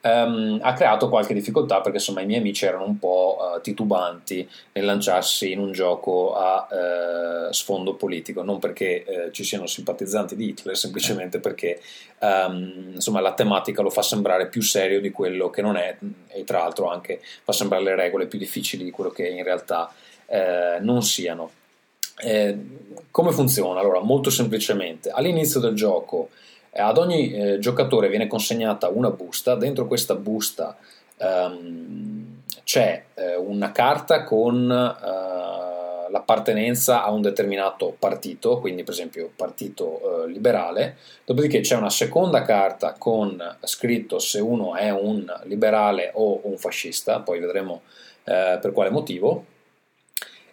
Um, 0.00 0.60
ha 0.62 0.74
creato 0.74 1.08
qualche 1.08 1.34
difficoltà 1.34 1.80
perché 1.80 1.98
insomma 1.98 2.20
i 2.20 2.26
miei 2.26 2.38
amici 2.38 2.64
erano 2.64 2.84
un 2.84 3.00
po' 3.00 3.36
uh, 3.40 3.60
titubanti 3.60 4.48
nel 4.72 4.84
lanciarsi 4.84 5.50
in 5.50 5.58
un 5.58 5.72
gioco 5.72 6.36
a 6.36 6.68
uh, 7.48 7.52
sfondo 7.52 7.94
politico, 7.94 8.44
non 8.44 8.60
perché 8.60 9.04
uh, 9.04 9.30
ci 9.32 9.42
siano 9.42 9.66
simpatizzanti 9.66 10.36
di 10.36 10.50
Hitler, 10.50 10.76
semplicemente 10.76 11.40
perché 11.40 11.80
um, 12.20 12.92
insomma, 12.94 13.20
la 13.20 13.34
tematica 13.34 13.82
lo 13.82 13.90
fa 13.90 14.02
sembrare 14.02 14.46
più 14.46 14.62
serio 14.62 15.00
di 15.00 15.10
quello 15.10 15.50
che 15.50 15.62
non 15.62 15.76
è 15.76 15.96
e 16.28 16.44
tra 16.44 16.58
l'altro 16.58 16.88
anche 16.88 17.20
fa 17.42 17.50
sembrare 17.50 17.82
le 17.82 17.96
regole 17.96 18.26
più 18.26 18.38
difficili 18.38 18.84
di 18.84 18.92
quello 18.92 19.10
che 19.10 19.26
in 19.26 19.42
realtà 19.42 19.92
non 20.80 21.02
siano. 21.02 21.50
Eh, 22.20 22.56
come 23.10 23.32
funziona? 23.32 23.80
Allora, 23.80 24.00
molto 24.00 24.30
semplicemente, 24.30 25.10
all'inizio 25.10 25.60
del 25.60 25.74
gioco 25.74 26.30
ad 26.86 26.98
ogni 26.98 27.32
eh, 27.32 27.58
giocatore 27.58 28.08
viene 28.08 28.26
consegnata 28.26 28.88
una 28.88 29.10
busta, 29.10 29.54
dentro 29.54 29.86
questa 29.86 30.14
busta 30.14 30.76
um, 31.18 32.42
c'è 32.64 33.04
eh, 33.14 33.36
una 33.36 33.72
carta 33.72 34.24
con 34.24 34.54
uh, 34.54 36.10
l'appartenenza 36.10 37.02
a 37.04 37.10
un 37.10 37.22
determinato 37.22 37.94
partito, 37.98 38.58
quindi 38.58 38.84
per 38.84 38.94
esempio 38.94 39.30
partito 39.34 39.84
uh, 39.84 40.26
liberale, 40.26 40.96
dopodiché 41.24 41.60
c'è 41.60 41.76
una 41.76 41.90
seconda 41.90 42.42
carta 42.42 42.94
con 42.98 43.56
scritto 43.62 44.18
se 44.18 44.40
uno 44.40 44.74
è 44.74 44.90
un 44.90 45.24
liberale 45.44 46.10
o 46.14 46.40
un 46.42 46.56
fascista, 46.56 47.20
poi 47.20 47.40
vedremo 47.40 47.82
uh, 48.24 48.58
per 48.60 48.72
quale 48.72 48.90
motivo 48.90 49.44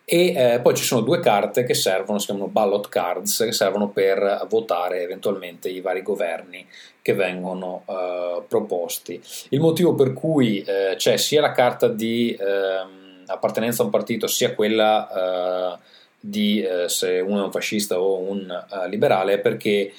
e 0.07 0.33
eh, 0.35 0.59
poi 0.59 0.75
ci 0.75 0.83
sono 0.83 1.01
due 1.01 1.19
carte 1.19 1.63
che 1.63 1.73
servono, 1.73 2.19
si 2.19 2.27
chiamano 2.27 2.47
ballot 2.47 2.89
cards, 2.89 3.39
che 3.43 3.51
servono 3.51 3.89
per 3.89 4.45
votare 4.47 5.01
eventualmente 5.01 5.67
i 5.67 5.81
vari 5.81 6.03
governi 6.03 6.65
che 7.01 7.13
vengono 7.13 7.83
eh, 7.87 8.43
proposti. 8.47 9.19
Il 9.49 9.59
motivo 9.59 9.95
per 9.95 10.13
cui 10.13 10.61
eh, 10.61 10.93
c'è 10.95 11.17
sia 11.17 11.41
la 11.41 11.51
carta 11.51 11.87
di 11.87 12.37
ehm, 12.39 13.23
appartenenza 13.25 13.81
a 13.81 13.85
un 13.85 13.91
partito, 13.91 14.27
sia 14.27 14.53
quella 14.53 15.73
eh, 15.73 15.77
di 16.19 16.61
eh, 16.61 16.87
se 16.87 17.19
uno 17.19 17.41
è 17.41 17.45
un 17.45 17.51
fascista 17.51 17.99
o 17.99 18.19
un 18.19 18.47
uh, 18.49 18.87
liberale 18.89 19.33
è 19.33 19.39
perché 19.39 19.91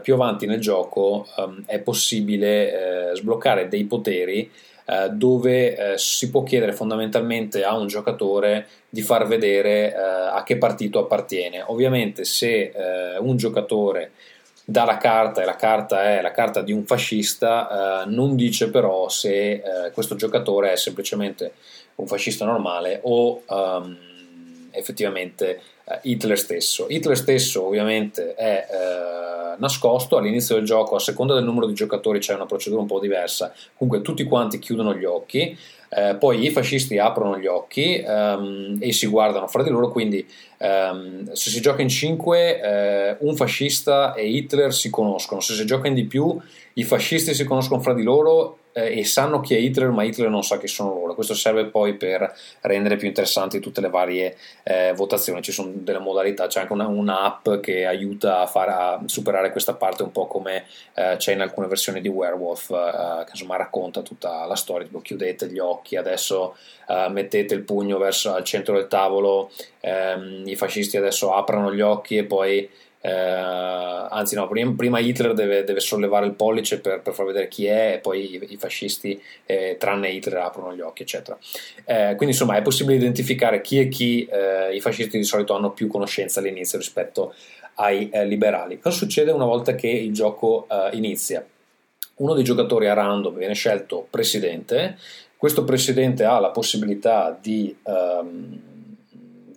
più 0.00 0.14
avanti 0.14 0.46
nel 0.46 0.60
gioco 0.60 1.26
um, 1.38 1.64
è 1.66 1.80
possibile 1.80 3.10
sbloccare 3.14 3.66
dei 3.66 3.84
poteri 3.84 4.48
eh, 4.88 5.10
dove 5.10 5.76
eh, 5.94 5.98
si 5.98 6.30
può 6.30 6.44
chiedere 6.44 6.72
fondamentalmente 6.72 7.64
a 7.64 7.76
un 7.76 7.88
giocatore 7.88 8.68
di 8.88 9.02
far 9.02 9.26
vedere 9.26 9.92
eh, 9.92 9.96
a 9.96 10.42
che 10.44 10.58
partito 10.58 11.00
appartiene. 11.00 11.64
Ovviamente 11.66 12.24
se 12.24 12.72
eh, 12.72 13.18
un 13.18 13.36
giocatore 13.36 14.12
dà 14.64 14.84
la 14.84 14.96
carta 14.96 15.42
e 15.42 15.44
la 15.44 15.56
carta 15.56 16.04
è 16.04 16.22
la 16.22 16.30
carta 16.30 16.62
di 16.62 16.72
un 16.72 16.84
fascista, 16.84 18.04
eh, 18.04 18.08
non 18.10 18.36
dice 18.36 18.70
però 18.70 19.08
se 19.08 19.62
questo 19.92 20.14
giocatore 20.14 20.72
è 20.72 20.76
semplicemente 20.76 21.52
un 21.96 22.06
fascista 22.06 22.44
normale 22.44 23.00
o 23.02 23.42
um, 23.46 23.96
effettivamente 24.70 25.60
Hitler 26.02 26.38
stesso. 26.38 26.86
Hitler 26.88 27.16
stesso 27.16 27.64
ovviamente 27.64 28.34
è 28.34 28.66
nascosto. 29.58 30.16
All'inizio 30.16 30.56
del 30.56 30.64
gioco, 30.64 30.96
a 30.96 31.00
seconda 31.00 31.34
del 31.34 31.44
numero 31.44 31.66
di 31.66 31.74
giocatori 31.74 32.18
c'è 32.18 32.34
una 32.34 32.46
procedura 32.46 32.80
un 32.80 32.86
po' 32.86 33.00
diversa, 33.00 33.52
comunque 33.76 34.02
tutti 34.02 34.24
quanti 34.24 34.58
chiudono 34.58 34.94
gli 34.94 35.04
occhi, 35.04 35.56
eh, 35.88 36.16
poi 36.18 36.44
i 36.44 36.50
fascisti 36.50 36.98
aprono 36.98 37.38
gli 37.38 37.46
occhi 37.46 38.02
um, 38.04 38.76
e 38.80 38.92
si 38.92 39.06
guardano 39.06 39.46
fra 39.46 39.62
di 39.62 39.70
loro, 39.70 39.88
quindi 39.88 40.26
um, 40.58 41.32
se 41.32 41.50
si 41.50 41.60
gioca 41.60 41.82
in 41.82 41.88
5 41.88 42.60
eh, 42.60 43.16
un 43.20 43.36
fascista 43.36 44.14
e 44.14 44.28
Hitler 44.28 44.74
si 44.74 44.90
conoscono, 44.90 45.40
se 45.40 45.54
si 45.54 45.64
gioca 45.64 45.88
in 45.88 45.94
di 45.94 46.04
più 46.04 46.38
i 46.74 46.84
fascisti 46.84 47.34
si 47.34 47.44
conoscono 47.44 47.80
fra 47.80 47.94
di 47.94 48.02
loro 48.02 48.58
eh, 48.76 48.98
e 48.98 49.04
sanno 49.04 49.40
chi 49.40 49.54
è 49.54 49.58
Hitler, 49.58 49.88
ma 49.88 50.02
Hitler 50.02 50.28
non 50.28 50.42
sa 50.42 50.58
chi 50.58 50.68
sono 50.68 50.92
loro. 50.92 51.14
Questo 51.14 51.32
serve 51.32 51.64
poi 51.66 51.94
per 51.94 52.30
rendere 52.60 52.96
più 52.96 53.08
interessanti 53.08 53.58
tutte 53.58 53.80
le 53.80 53.88
varie 53.88 54.36
eh, 54.62 54.92
votazioni. 54.94 55.40
Ci 55.40 55.52
sono 55.52 55.72
delle 55.74 55.98
modalità, 55.98 56.46
c'è 56.46 56.60
anche 56.60 56.74
una, 56.74 56.86
un'app 56.86 57.48
che 57.62 57.86
aiuta 57.86 58.40
a, 58.40 58.46
far, 58.46 58.68
a 58.68 59.02
superare 59.06 59.50
questa 59.50 59.74
parte, 59.74 60.02
un 60.02 60.12
po' 60.12 60.26
come 60.26 60.64
eh, 60.94 61.14
c'è 61.16 61.32
in 61.32 61.40
alcune 61.40 61.68
versioni 61.68 62.02
di 62.02 62.08
Werewolf, 62.08 62.70
eh, 62.70 63.24
che 63.24 63.30
insomma 63.30 63.56
racconta 63.56 64.02
tutta 64.02 64.44
la 64.44 64.56
storia. 64.56 64.86
Tipo, 64.86 65.00
chiudete 65.00 65.48
gli 65.48 65.58
occhi, 65.58 65.96
adesso 65.96 66.54
eh, 66.86 67.08
mettete 67.08 67.54
il 67.54 67.62
pugno 67.62 67.96
verso 67.96 68.34
al 68.34 68.44
centro 68.44 68.74
del 68.74 68.88
tavolo, 68.88 69.50
ehm, 69.80 70.42
i 70.46 70.54
fascisti 70.54 70.98
adesso 70.98 71.32
aprono 71.32 71.72
gli 71.72 71.80
occhi 71.80 72.18
e 72.18 72.24
poi 72.24 72.68
eh, 73.06 74.06
anzi 74.10 74.34
no, 74.34 74.48
prima, 74.48 74.74
prima 74.76 74.98
Hitler 74.98 75.32
deve, 75.32 75.62
deve, 75.62 75.78
sollevare 75.78 76.26
il 76.26 76.32
pollice 76.32 76.80
per, 76.80 77.02
per, 77.02 77.14
far 77.14 77.26
vedere 77.26 77.46
chi 77.46 77.66
è 77.66 77.92
e 77.94 77.98
poi 77.98 78.34
i, 78.34 78.46
i 78.48 78.56
fascisti, 78.56 79.22
eh, 79.44 79.76
tranne 79.78 80.10
Hitler, 80.10 80.38
aprono 80.38 80.74
gli 80.74 80.80
occhi, 80.80 81.02
eccetera. 81.02 81.38
Eh, 81.84 82.14
quindi 82.16 82.34
insomma 82.34 82.56
è 82.56 82.62
possibile 82.62 82.96
identificare 82.96 83.60
chi 83.60 83.78
e 83.78 83.88
chi 83.88 84.26
eh, 84.26 84.74
i 84.74 84.80
fascisti 84.80 85.18
di 85.18 85.22
solito 85.22 85.54
hanno 85.54 85.70
più 85.70 85.86
conoscenza 85.86 86.40
all'inizio 86.40 86.78
rispetto 86.78 87.32
ai 87.74 88.10
eh, 88.10 88.26
liberali. 88.26 88.80
Cosa 88.80 88.96
succede 88.96 89.30
una 89.30 89.44
volta 89.44 89.76
che 89.76 89.88
il 89.88 90.12
gioco 90.12 90.66
eh, 90.68 90.96
inizia? 90.96 91.46
Uno 92.16 92.34
dei 92.34 92.42
giocatori 92.42 92.88
a 92.88 92.94
random 92.94 93.36
viene 93.36 93.54
scelto 93.54 94.04
presidente, 94.10 94.98
questo 95.36 95.62
presidente 95.62 96.24
ha 96.24 96.40
la 96.40 96.50
possibilità 96.50 97.38
di 97.40 97.76
ehm, 97.84 98.60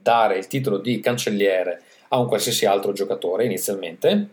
dare 0.02 0.38
il 0.38 0.46
titolo 0.46 0.78
di 0.78 1.00
cancelliere 1.00 1.84
a 2.10 2.19
un 2.19 2.28
qualsiasi 2.28 2.65
altro 2.65 2.91
giocatore 2.91 3.45
inizialmente. 3.45 4.28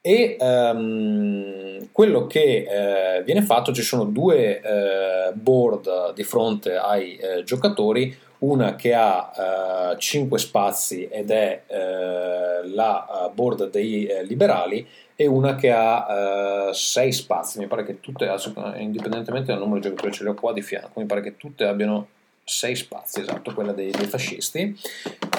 E 0.00 0.36
um, 0.38 1.88
quello 1.90 2.26
che 2.28 2.64
eh, 2.68 3.22
viene 3.24 3.42
fatto 3.42 3.72
ci 3.72 3.82
sono 3.82 4.04
due 4.04 4.60
eh, 4.60 5.32
board 5.32 6.14
di 6.14 6.22
fronte 6.22 6.76
ai 6.76 7.16
eh, 7.16 7.42
giocatori. 7.42 8.16
Una 8.38 8.76
che 8.76 8.92
ha 8.94 9.96
5 9.98 10.36
eh, 10.36 10.40
spazi 10.40 11.08
ed 11.08 11.30
è 11.30 11.62
eh, 11.66 12.68
la 12.68 13.06
eh, 13.08 13.30
board 13.32 13.70
dei 13.70 14.08
liberali 14.28 14.86
e 15.16 15.26
una 15.26 15.56
che 15.56 15.72
ha 15.72 16.70
6 16.70 17.12
spazi. 17.12 17.58
Mi 17.58 17.66
pare 17.66 17.82
che 17.82 17.98
tutte 17.98 18.32
indipendentemente 18.76 19.52
dal 19.52 19.58
numero 19.58 19.80
di 19.80 19.88
giocatori 19.88 20.12
ce 20.12 20.22
le 20.22 20.30
ho 20.30 20.34
qua 20.34 20.52
di 20.52 20.62
fianco 20.62 21.00
mi 21.00 21.06
pare 21.06 21.22
che 21.22 21.36
tutte 21.36 21.64
abbiano 21.64 22.08
6 22.48 22.76
spazi 22.76 23.20
esatto 23.20 23.52
quella 23.52 23.72
dei, 23.72 23.90
dei 23.90 24.06
fascisti 24.06 24.78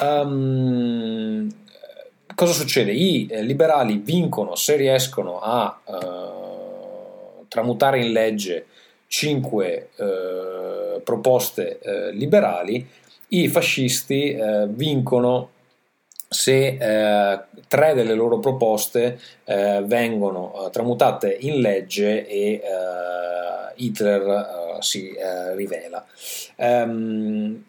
um, 0.01 1.49
cosa 2.37 2.53
succede? 2.53 2.91
I 2.91 3.25
eh, 3.25 3.41
liberali 3.41 3.97
vincono 3.97 4.53
se 4.53 4.75
riescono 4.75 5.39
a 5.39 5.79
eh, 5.83 7.45
tramutare 7.47 7.99
in 7.99 8.11
legge 8.11 8.67
cinque 9.07 9.89
eh, 9.95 11.01
proposte 11.03 11.79
eh, 11.79 12.11
liberali, 12.11 12.87
i 13.29 13.47
fascisti 13.47 14.33
eh, 14.33 14.67
vincono 14.69 15.49
se 16.29 16.77
eh, 16.79 17.39
tre 17.67 17.93
delle 17.95 18.13
loro 18.13 18.37
proposte 18.37 19.19
vengono 19.45 20.69
tramutate 20.71 21.37
in 21.39 21.61
legge 21.61 22.27
e 22.27 22.61
Hitler 23.75 24.66
si 24.81 25.13
rivela. 25.55 26.05
Um, 26.55 27.63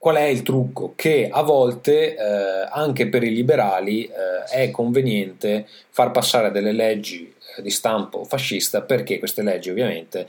Qual 0.00 0.16
è 0.16 0.22
il 0.22 0.40
trucco? 0.40 0.94
Che 0.96 1.28
a 1.30 1.42
volte 1.42 2.16
eh, 2.16 2.68
anche 2.70 3.10
per 3.10 3.22
i 3.22 3.34
liberali 3.34 4.06
eh, 4.06 4.44
è 4.50 4.70
conveniente 4.70 5.66
far 5.90 6.10
passare 6.10 6.50
delle 6.50 6.72
leggi 6.72 7.30
eh, 7.58 7.60
di 7.60 7.68
stampo 7.68 8.24
fascista 8.24 8.80
perché 8.80 9.18
queste 9.18 9.42
leggi 9.42 9.68
ovviamente 9.68 10.26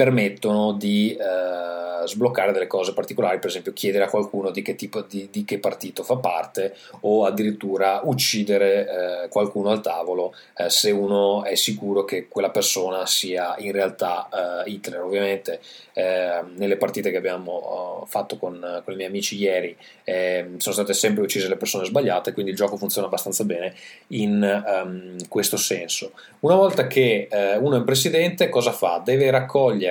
permettono 0.00 0.72
di 0.72 1.14
eh, 1.14 2.06
sbloccare 2.06 2.52
delle 2.52 2.66
cose 2.66 2.94
particolari, 2.94 3.38
per 3.38 3.50
esempio 3.50 3.74
chiedere 3.74 4.04
a 4.04 4.08
qualcuno 4.08 4.50
di 4.50 4.62
che, 4.62 4.74
tipo, 4.74 5.02
di, 5.02 5.28
di 5.30 5.44
che 5.44 5.58
partito 5.58 6.02
fa 6.02 6.16
parte 6.16 6.74
o 7.00 7.26
addirittura 7.26 8.00
uccidere 8.04 9.24
eh, 9.24 9.28
qualcuno 9.28 9.68
al 9.68 9.82
tavolo 9.82 10.34
eh, 10.56 10.70
se 10.70 10.90
uno 10.90 11.44
è 11.44 11.54
sicuro 11.54 12.04
che 12.04 12.28
quella 12.28 12.48
persona 12.48 13.04
sia 13.04 13.54
in 13.58 13.72
realtà 13.72 14.64
eh, 14.64 14.70
Hitler. 14.70 15.02
Ovviamente 15.02 15.60
eh, 15.92 16.42
nelle 16.56 16.76
partite 16.76 17.10
che 17.10 17.18
abbiamo 17.18 18.06
fatto 18.08 18.38
con, 18.38 18.80
con, 18.84 18.94
i 18.94 18.96
miei 18.96 19.08
amici 19.08 19.36
ieri 19.36 19.76
ehm, 20.04 20.56
sono 20.56 20.74
state 20.74 20.94
sempre 20.94 21.22
uccise 21.22 21.48
le 21.48 21.56
persone 21.56 21.84
sbagliate, 21.84 22.32
quindi 22.32 22.52
il 22.52 22.56
gioco 22.56 22.76
funziona 22.76 23.06
abbastanza 23.06 23.44
bene 23.44 23.74
in 24.08 24.62
um, 24.82 25.16
questo 25.28 25.58
senso. 25.58 26.12
Una 26.40 26.54
volta 26.54 26.86
che 26.86 27.28
eh, 27.30 27.56
uno 27.56 27.76
è 27.76 27.82
presidente, 27.82 28.48
cosa 28.48 28.72
fa? 28.72 29.02
Deve 29.04 29.30
raccogliere 29.30 29.89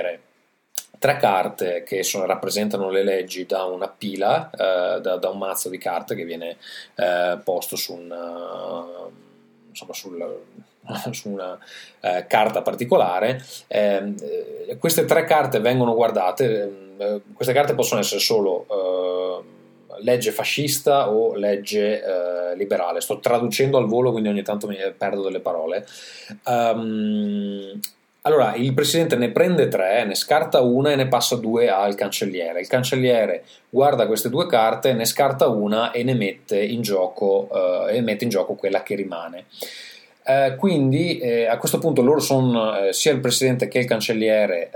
tre 0.99 1.17
carte 1.17 1.83
che 1.83 2.03
sono, 2.03 2.25
rappresentano 2.25 2.89
le 2.89 3.03
leggi 3.03 3.45
da 3.45 3.63
una 3.63 3.87
pila, 3.87 4.49
eh, 4.51 5.01
da, 5.01 5.15
da, 5.15 5.29
un 5.29 5.37
mazzo 5.37 5.69
di 5.69 5.77
carte 5.77 6.13
che 6.13 6.25
viene 6.25 6.57
eh, 6.95 7.39
posto 7.43 7.75
su, 7.75 7.93
un, 7.93 9.09
insomma, 9.69 9.93
sul, 9.93 10.41
su 11.11 11.29
una 11.29 11.57
eh, 12.01 12.25
carta 12.27 12.61
particolare. 12.61 13.43
Ehm, 13.67 14.15
eh, 14.67 14.77
queste 14.77 15.05
tre 15.05 15.23
carte 15.23 15.59
vengono 15.59 15.93
guardate, 15.95 16.95
eh, 16.97 17.21
queste 17.33 17.53
carte 17.53 17.75
possono 17.75 18.01
essere 18.01 18.19
solo 18.19 18.65
legge 20.01 20.31
fascista 20.31 21.09
o 21.09 21.35
legge 21.35 22.01
eh, 22.01 22.55
liberale. 22.55 23.01
Sto 23.01 23.19
traducendo 23.19 23.77
al 23.77 23.87
volo, 23.87 24.11
quindi 24.11 24.29
ogni 24.29 24.43
tanto 24.43 24.67
mi 24.67 24.77
perdo 24.97 25.23
delle 25.23 25.39
parole. 25.39 25.85
Um, 26.45 27.79
allora, 28.21 28.55
il 28.55 28.73
presidente 28.73 29.15
ne 29.15 29.31
prende 29.31 29.67
tre, 29.67 30.03
ne 30.05 30.15
scarta 30.15 30.61
una 30.61 30.91
e 30.91 30.95
ne 30.95 31.07
passa 31.07 31.35
due 31.35 31.69
al 31.69 31.95
cancelliere. 31.95 32.59
Il 32.59 32.67
cancelliere 32.67 33.43
guarda 33.69 34.07
queste 34.07 34.29
due 34.29 34.45
carte, 34.47 34.93
ne 34.93 35.05
scarta 35.05 35.47
una 35.47 35.91
e 35.91 36.03
ne 36.03 36.13
mette 36.13 36.61
in 36.61 36.81
gioco, 36.81 37.47
uh, 37.49 37.87
e 37.87 38.01
mette 38.01 38.25
in 38.25 38.29
gioco 38.29 38.55
quella 38.55 38.83
che 38.83 38.95
rimane. 38.95 39.45
Uh, 40.25 40.55
quindi 40.57 41.17
eh, 41.17 41.47
a 41.47 41.57
questo 41.57 41.79
punto 41.79 42.01
loro 42.01 42.19
sono 42.19 42.77
eh, 42.77 42.93
sia 42.93 43.11
il 43.11 43.19
presidente 43.19 43.67
che 43.67 43.79
il 43.79 43.85
cancelliere 43.85 44.69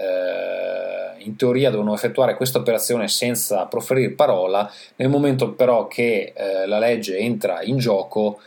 in 1.24 1.36
teoria 1.36 1.70
devono 1.70 1.94
effettuare 1.94 2.36
questa 2.36 2.60
operazione 2.60 3.08
senza 3.08 3.66
proferire 3.66 4.12
parola, 4.12 4.70
nel 4.98 5.10
momento 5.10 5.54
però 5.54 5.88
che 5.88 6.34
eh, 6.36 6.68
la 6.68 6.80
legge 6.80 7.18
entra 7.18 7.62
in 7.62 7.78
gioco 7.78 8.40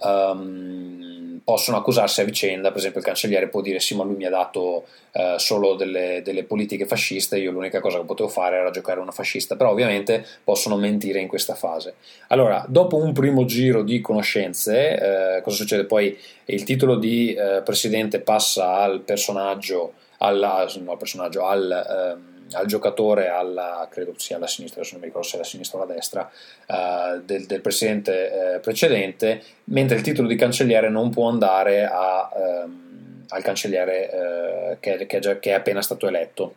um, 0.00 1.03
possono 1.44 1.76
accusarsi 1.76 2.22
a 2.22 2.24
vicenda, 2.24 2.70
per 2.70 2.78
esempio 2.78 3.00
il 3.00 3.06
cancelliere 3.06 3.48
può 3.48 3.60
dire 3.60 3.78
sì 3.78 3.94
ma 3.94 4.02
lui 4.02 4.16
mi 4.16 4.24
ha 4.24 4.30
dato 4.30 4.86
uh, 5.12 5.36
solo 5.36 5.74
delle, 5.74 6.22
delle, 6.24 6.44
politiche 6.44 6.86
fasciste, 6.86 7.38
io 7.38 7.50
l'unica 7.50 7.80
cosa 7.80 7.98
che 7.98 8.04
potevo 8.04 8.30
fare 8.30 8.56
era 8.56 8.70
giocare 8.70 8.98
una 8.98 9.10
fascista, 9.10 9.54
però 9.54 9.70
ovviamente 9.70 10.24
possono 10.42 10.76
mentire 10.76 11.20
in 11.20 11.28
questa 11.28 11.54
fase. 11.54 11.96
Allora, 12.28 12.64
dopo 12.66 12.96
un 12.96 13.12
primo 13.12 13.44
giro 13.44 13.82
di 13.82 14.00
conoscenze, 14.00 15.38
uh, 15.38 15.42
cosa 15.42 15.56
succede? 15.56 15.84
Poi 15.84 16.18
il 16.46 16.64
titolo 16.64 16.96
di 16.96 17.36
uh, 17.36 17.62
presidente 17.62 18.20
passa 18.20 18.78
al 18.78 19.00
personaggio 19.00 19.92
alla, 20.18 20.66
no, 20.82 20.92
al 20.92 20.96
personaggio, 20.96 21.44
al, 21.44 21.70
ehm, 21.70 22.33
al 22.52 22.66
giocatore, 22.66 23.28
alla, 23.28 23.86
credo 23.90 24.14
sia 24.16 24.36
alla 24.36 24.46
sinistra, 24.46 24.80
adesso 24.80 24.94
non 24.94 25.02
mi 25.02 25.08
ricordo 25.08 25.28
se 25.28 25.34
è 25.34 25.38
alla 25.38 25.48
sinistra 25.48 25.78
o 25.78 25.82
alla 25.82 25.92
destra, 25.92 26.30
eh, 26.66 27.20
del, 27.24 27.46
del, 27.46 27.60
presidente 27.60 28.54
eh, 28.54 28.58
precedente, 28.60 29.42
mentre 29.64 29.96
il 29.96 30.02
titolo 30.02 30.28
di 30.28 30.36
cancelliere 30.36 30.88
non 30.88 31.10
può 31.10 31.28
andare 31.28 31.84
a, 31.84 32.30
ehm, 32.36 33.24
al 33.28 33.42
cancelliere 33.42 34.10
eh, 34.10 34.76
che, 34.80 35.06
che, 35.06 35.16
è 35.16 35.20
già, 35.20 35.38
che, 35.38 35.50
è 35.50 35.54
appena 35.54 35.82
stato 35.82 36.06
eletto. 36.06 36.54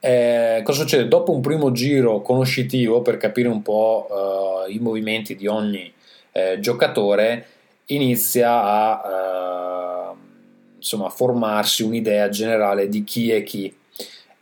Eh, 0.00 0.62
cosa 0.64 0.80
succede? 0.80 1.06
Dopo 1.06 1.32
un 1.32 1.40
primo 1.40 1.70
giro 1.70 2.22
conoscitivo 2.22 3.02
per 3.02 3.18
capire 3.18 3.48
un 3.48 3.62
po' 3.62 4.64
eh, 4.66 4.72
i 4.72 4.78
movimenti 4.78 5.36
di 5.36 5.46
ogni 5.46 5.92
eh, 6.32 6.58
giocatore, 6.60 7.46
inizia 7.86 8.62
a 8.62 9.22
insomma, 10.82 11.08
formarsi 11.08 11.84
un'idea 11.84 12.28
generale 12.28 12.88
di 12.88 13.04
chi 13.04 13.30
è 13.30 13.42
chi. 13.44 13.72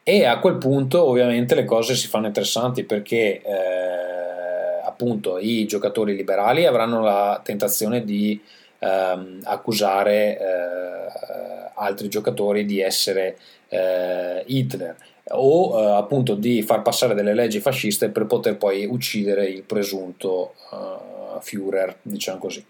E 0.02 0.24
a 0.24 0.38
quel 0.38 0.56
punto 0.56 1.04
ovviamente 1.04 1.54
le 1.54 1.64
cose 1.64 1.94
si 1.94 2.08
fanno 2.08 2.26
interessanti 2.26 2.84
perché 2.84 3.42
eh, 3.42 4.80
appunto 4.82 5.38
i 5.38 5.66
giocatori 5.66 6.16
liberali 6.16 6.66
avranno 6.66 7.02
la 7.02 7.40
tentazione 7.44 8.04
di 8.04 8.40
ehm, 8.78 9.40
accusare 9.44 10.38
eh, 10.38 11.70
altri 11.74 12.08
giocatori 12.08 12.64
di 12.64 12.80
essere 12.80 13.36
eh, 13.68 14.42
Hitler 14.46 14.96
o 15.32 15.80
eh, 15.80 15.90
appunto 15.92 16.34
di 16.34 16.62
far 16.62 16.82
passare 16.82 17.14
delle 17.14 17.34
leggi 17.34 17.60
fasciste 17.60 18.08
per 18.08 18.26
poter 18.26 18.56
poi 18.56 18.84
uccidere 18.86 19.46
il 19.46 19.62
presunto 19.62 20.54
eh, 20.72 21.40
Führer, 21.40 21.96
diciamo 22.02 22.38
così. 22.38 22.64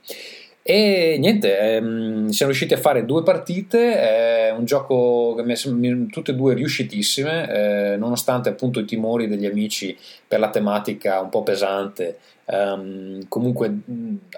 E 0.62 1.16
niente, 1.18 1.58
ehm, 1.58 2.28
siamo 2.28 2.52
riusciti 2.52 2.74
a 2.74 2.78
fare 2.78 3.06
due 3.06 3.22
partite, 3.22 3.98
è 3.98 4.50
un 4.50 4.66
gioco 4.66 5.34
che 5.34 5.42
mi 5.42 5.54
è 5.54 6.10
tutte 6.10 6.32
e 6.32 6.34
due 6.34 6.54
riuscitissime, 6.54 7.92
eh, 7.92 7.96
nonostante 7.96 8.50
appunto 8.50 8.78
i 8.78 8.84
timori 8.84 9.26
degli 9.26 9.46
amici 9.46 9.96
per 10.28 10.38
la 10.38 10.50
tematica 10.50 11.18
un 11.20 11.30
po' 11.30 11.42
pesante. 11.42 12.18
Um, 12.44 13.26
comunque, 13.28 13.72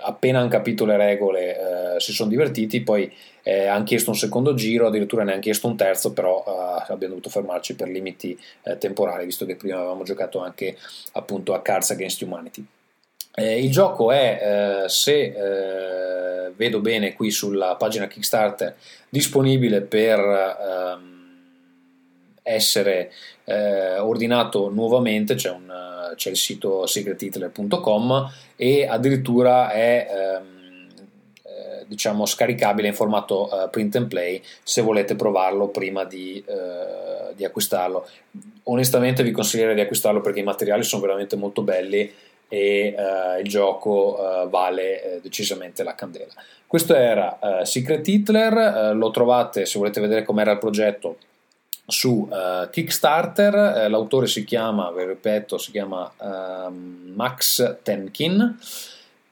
appena 0.04 0.38
hanno 0.40 0.48
capito 0.48 0.84
le 0.84 0.96
regole, 0.96 1.56
uh, 1.96 1.98
si 1.98 2.12
sono 2.12 2.28
divertiti. 2.28 2.82
Poi 2.82 3.10
eh, 3.42 3.66
hanno 3.66 3.84
chiesto 3.84 4.10
un 4.10 4.16
secondo 4.16 4.54
giro, 4.54 4.86
addirittura 4.86 5.24
ne 5.24 5.32
hanno 5.32 5.40
chiesto 5.40 5.66
un 5.66 5.76
terzo, 5.76 6.12
però 6.12 6.44
uh, 6.46 6.92
abbiamo 6.92 7.14
dovuto 7.14 7.30
fermarci 7.30 7.74
per 7.74 7.88
limiti 7.88 8.38
uh, 8.62 8.76
temporali, 8.78 9.24
visto 9.24 9.46
che 9.46 9.56
prima 9.56 9.78
avevamo 9.78 10.02
giocato 10.04 10.40
anche 10.40 10.76
appunto 11.12 11.54
a 11.54 11.62
Cards 11.62 11.90
Against 11.90 12.22
Humanity. 12.22 12.64
Eh, 13.34 13.64
il 13.64 13.70
gioco 13.70 14.12
è, 14.12 14.82
eh, 14.84 14.88
se 14.88 15.22
eh, 15.22 16.52
vedo 16.54 16.80
bene 16.80 17.14
qui 17.14 17.30
sulla 17.30 17.76
pagina 17.76 18.06
Kickstarter, 18.06 18.76
disponibile 19.08 19.80
per 19.80 20.18
ehm, 20.20 21.12
essere 22.42 23.10
eh, 23.44 23.98
ordinato 23.98 24.68
nuovamente, 24.68 25.34
c'è, 25.34 25.50
un, 25.50 26.12
c'è, 26.14 26.30
il 26.30 26.36
sito 26.36 26.86
secrethitler.com 26.86 28.30
e 28.56 28.86
addirittura 28.86 29.70
è 29.70 30.06
ehm, 30.10 30.88
eh, 31.42 31.84
diciamo 31.86 32.26
scaricabile 32.26 32.88
in 32.88 32.94
formato 32.94 33.48
uh, 33.50 33.70
print 33.70 33.96
and 33.96 34.08
play 34.08 34.42
se 34.62 34.82
volete 34.82 35.16
provarlo 35.16 35.68
prima 35.68 36.04
di, 36.04 36.44
uh, 36.46 37.34
di 37.34 37.46
acquistarlo. 37.46 38.06
Onestamente 38.64 39.22
vi 39.22 39.30
consiglierei 39.30 39.74
di 39.74 39.80
acquistarlo 39.80 40.20
perché 40.20 40.40
i 40.40 40.44
materiali 40.44 40.82
sono 40.82 41.02
veramente 41.02 41.36
molto 41.36 41.62
belli 41.62 42.12
e 42.52 42.94
uh, 42.94 43.40
il 43.40 43.48
gioco 43.48 44.18
uh, 44.18 44.46
vale 44.50 45.14
uh, 45.16 45.20
decisamente 45.22 45.82
la 45.82 45.94
candela. 45.94 46.34
Questo 46.66 46.94
era 46.94 47.38
Secret 47.64 48.06
Hitler, 48.06 48.94
lo 48.96 49.10
trovate 49.10 49.64
se 49.66 49.78
volete 49.78 50.00
vedere 50.00 50.22
com'era 50.22 50.52
il 50.52 50.58
progetto 50.58 51.18
su 51.84 52.26
Kickstarter, 52.70 53.90
l'autore 53.90 54.26
si 54.26 54.44
chiama, 54.44 54.90
vi 54.90 55.04
ripeto, 55.04 55.58
si 55.58 55.70
chiama 55.70 56.10
ehm, 56.18 57.12
Max 57.14 57.76
Temkin 57.82 58.58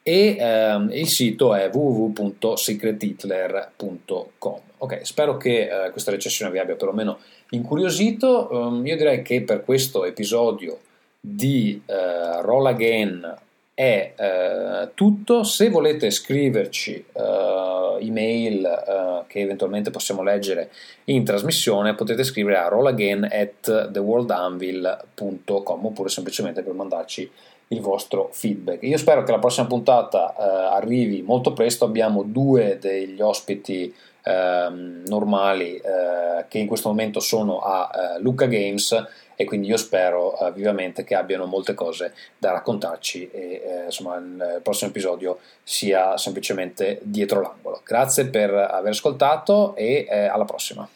e 0.03 0.37
ehm, 0.39 0.91
il 0.93 1.09
sito 1.09 1.55
è 1.55 1.71
www.secrethitler.com. 1.73 4.61
Ok, 4.77 5.07
spero 5.07 5.39
che 5.39 5.89
questa 5.93 6.11
recensione 6.11 6.53
vi 6.53 6.59
abbia 6.59 6.77
perlomeno 6.77 7.21
incuriosito. 7.51 8.49
Um, 8.51 8.87
io 8.87 8.99
direi 8.99 9.23
che 9.23 9.41
per 9.41 9.65
questo 9.65 10.05
episodio 10.05 10.79
di 11.21 11.83
eh, 11.85 12.41
Roll 12.41 12.67
Again 12.67 13.39
è 13.81 14.13
eh, 14.15 14.91
tutto. 14.95 15.43
Se 15.43 15.69
volete 15.71 16.11
scriverci 16.11 17.05
eh, 17.13 17.99
email 18.01 18.65
eh, 18.65 19.25
che 19.27 19.41
eventualmente 19.41 19.91
possiamo 19.91 20.23
leggere 20.23 20.71
in 21.05 21.25
trasmissione, 21.25 21.95
potete 21.95 22.25
scrivere 22.25 22.59
a 22.59 22.69
rollagain 22.69 23.27
at 23.31 23.91
theworldanvil.com 23.91 25.87
oppure 25.87 26.09
semplicemente 26.11 26.63
per 26.63 26.75
mandarci 26.75 27.31
il 27.69 27.81
vostro 27.81 28.29
feedback. 28.33 28.83
Io 28.83 28.99
spero 28.99 29.23
che 29.23 29.33
la 29.33 29.39
prossima 29.39 29.67
puntata 29.67 30.35
eh, 30.35 30.43
arrivi 30.77 31.23
molto 31.23 31.55
presto. 31.55 31.87
Abbiamo 31.87 32.23
due 32.23 32.79
degli 32.79 33.21
ospiti 33.23 33.95
ehm, 34.25 35.05
normali 35.07 35.77
eh, 35.77 36.45
che 36.49 36.59
in 36.59 36.67
questo 36.67 36.89
momento 36.89 37.21
sono 37.21 37.61
a 37.61 38.19
Luca 38.19 38.47
Games 38.47 39.07
e 39.40 39.46
quindi 39.46 39.68
io 39.68 39.79
spero 39.79 40.37
uh, 40.38 40.53
vivamente 40.53 41.03
che 41.03 41.14
abbiano 41.14 41.46
molte 41.46 41.72
cose 41.72 42.12
da 42.37 42.50
raccontarci 42.50 43.31
e 43.31 43.62
eh, 43.64 43.85
insomma 43.87 44.16
il 44.16 44.61
prossimo 44.62 44.90
episodio 44.90 45.38
sia 45.62 46.18
semplicemente 46.18 46.98
dietro 47.00 47.40
l'angolo. 47.40 47.81
Grazie 47.83 48.26
per 48.26 48.53
aver 48.53 48.90
ascoltato 48.90 49.74
e 49.76 50.07
eh, 50.07 50.26
alla 50.26 50.44
prossima. 50.44 50.87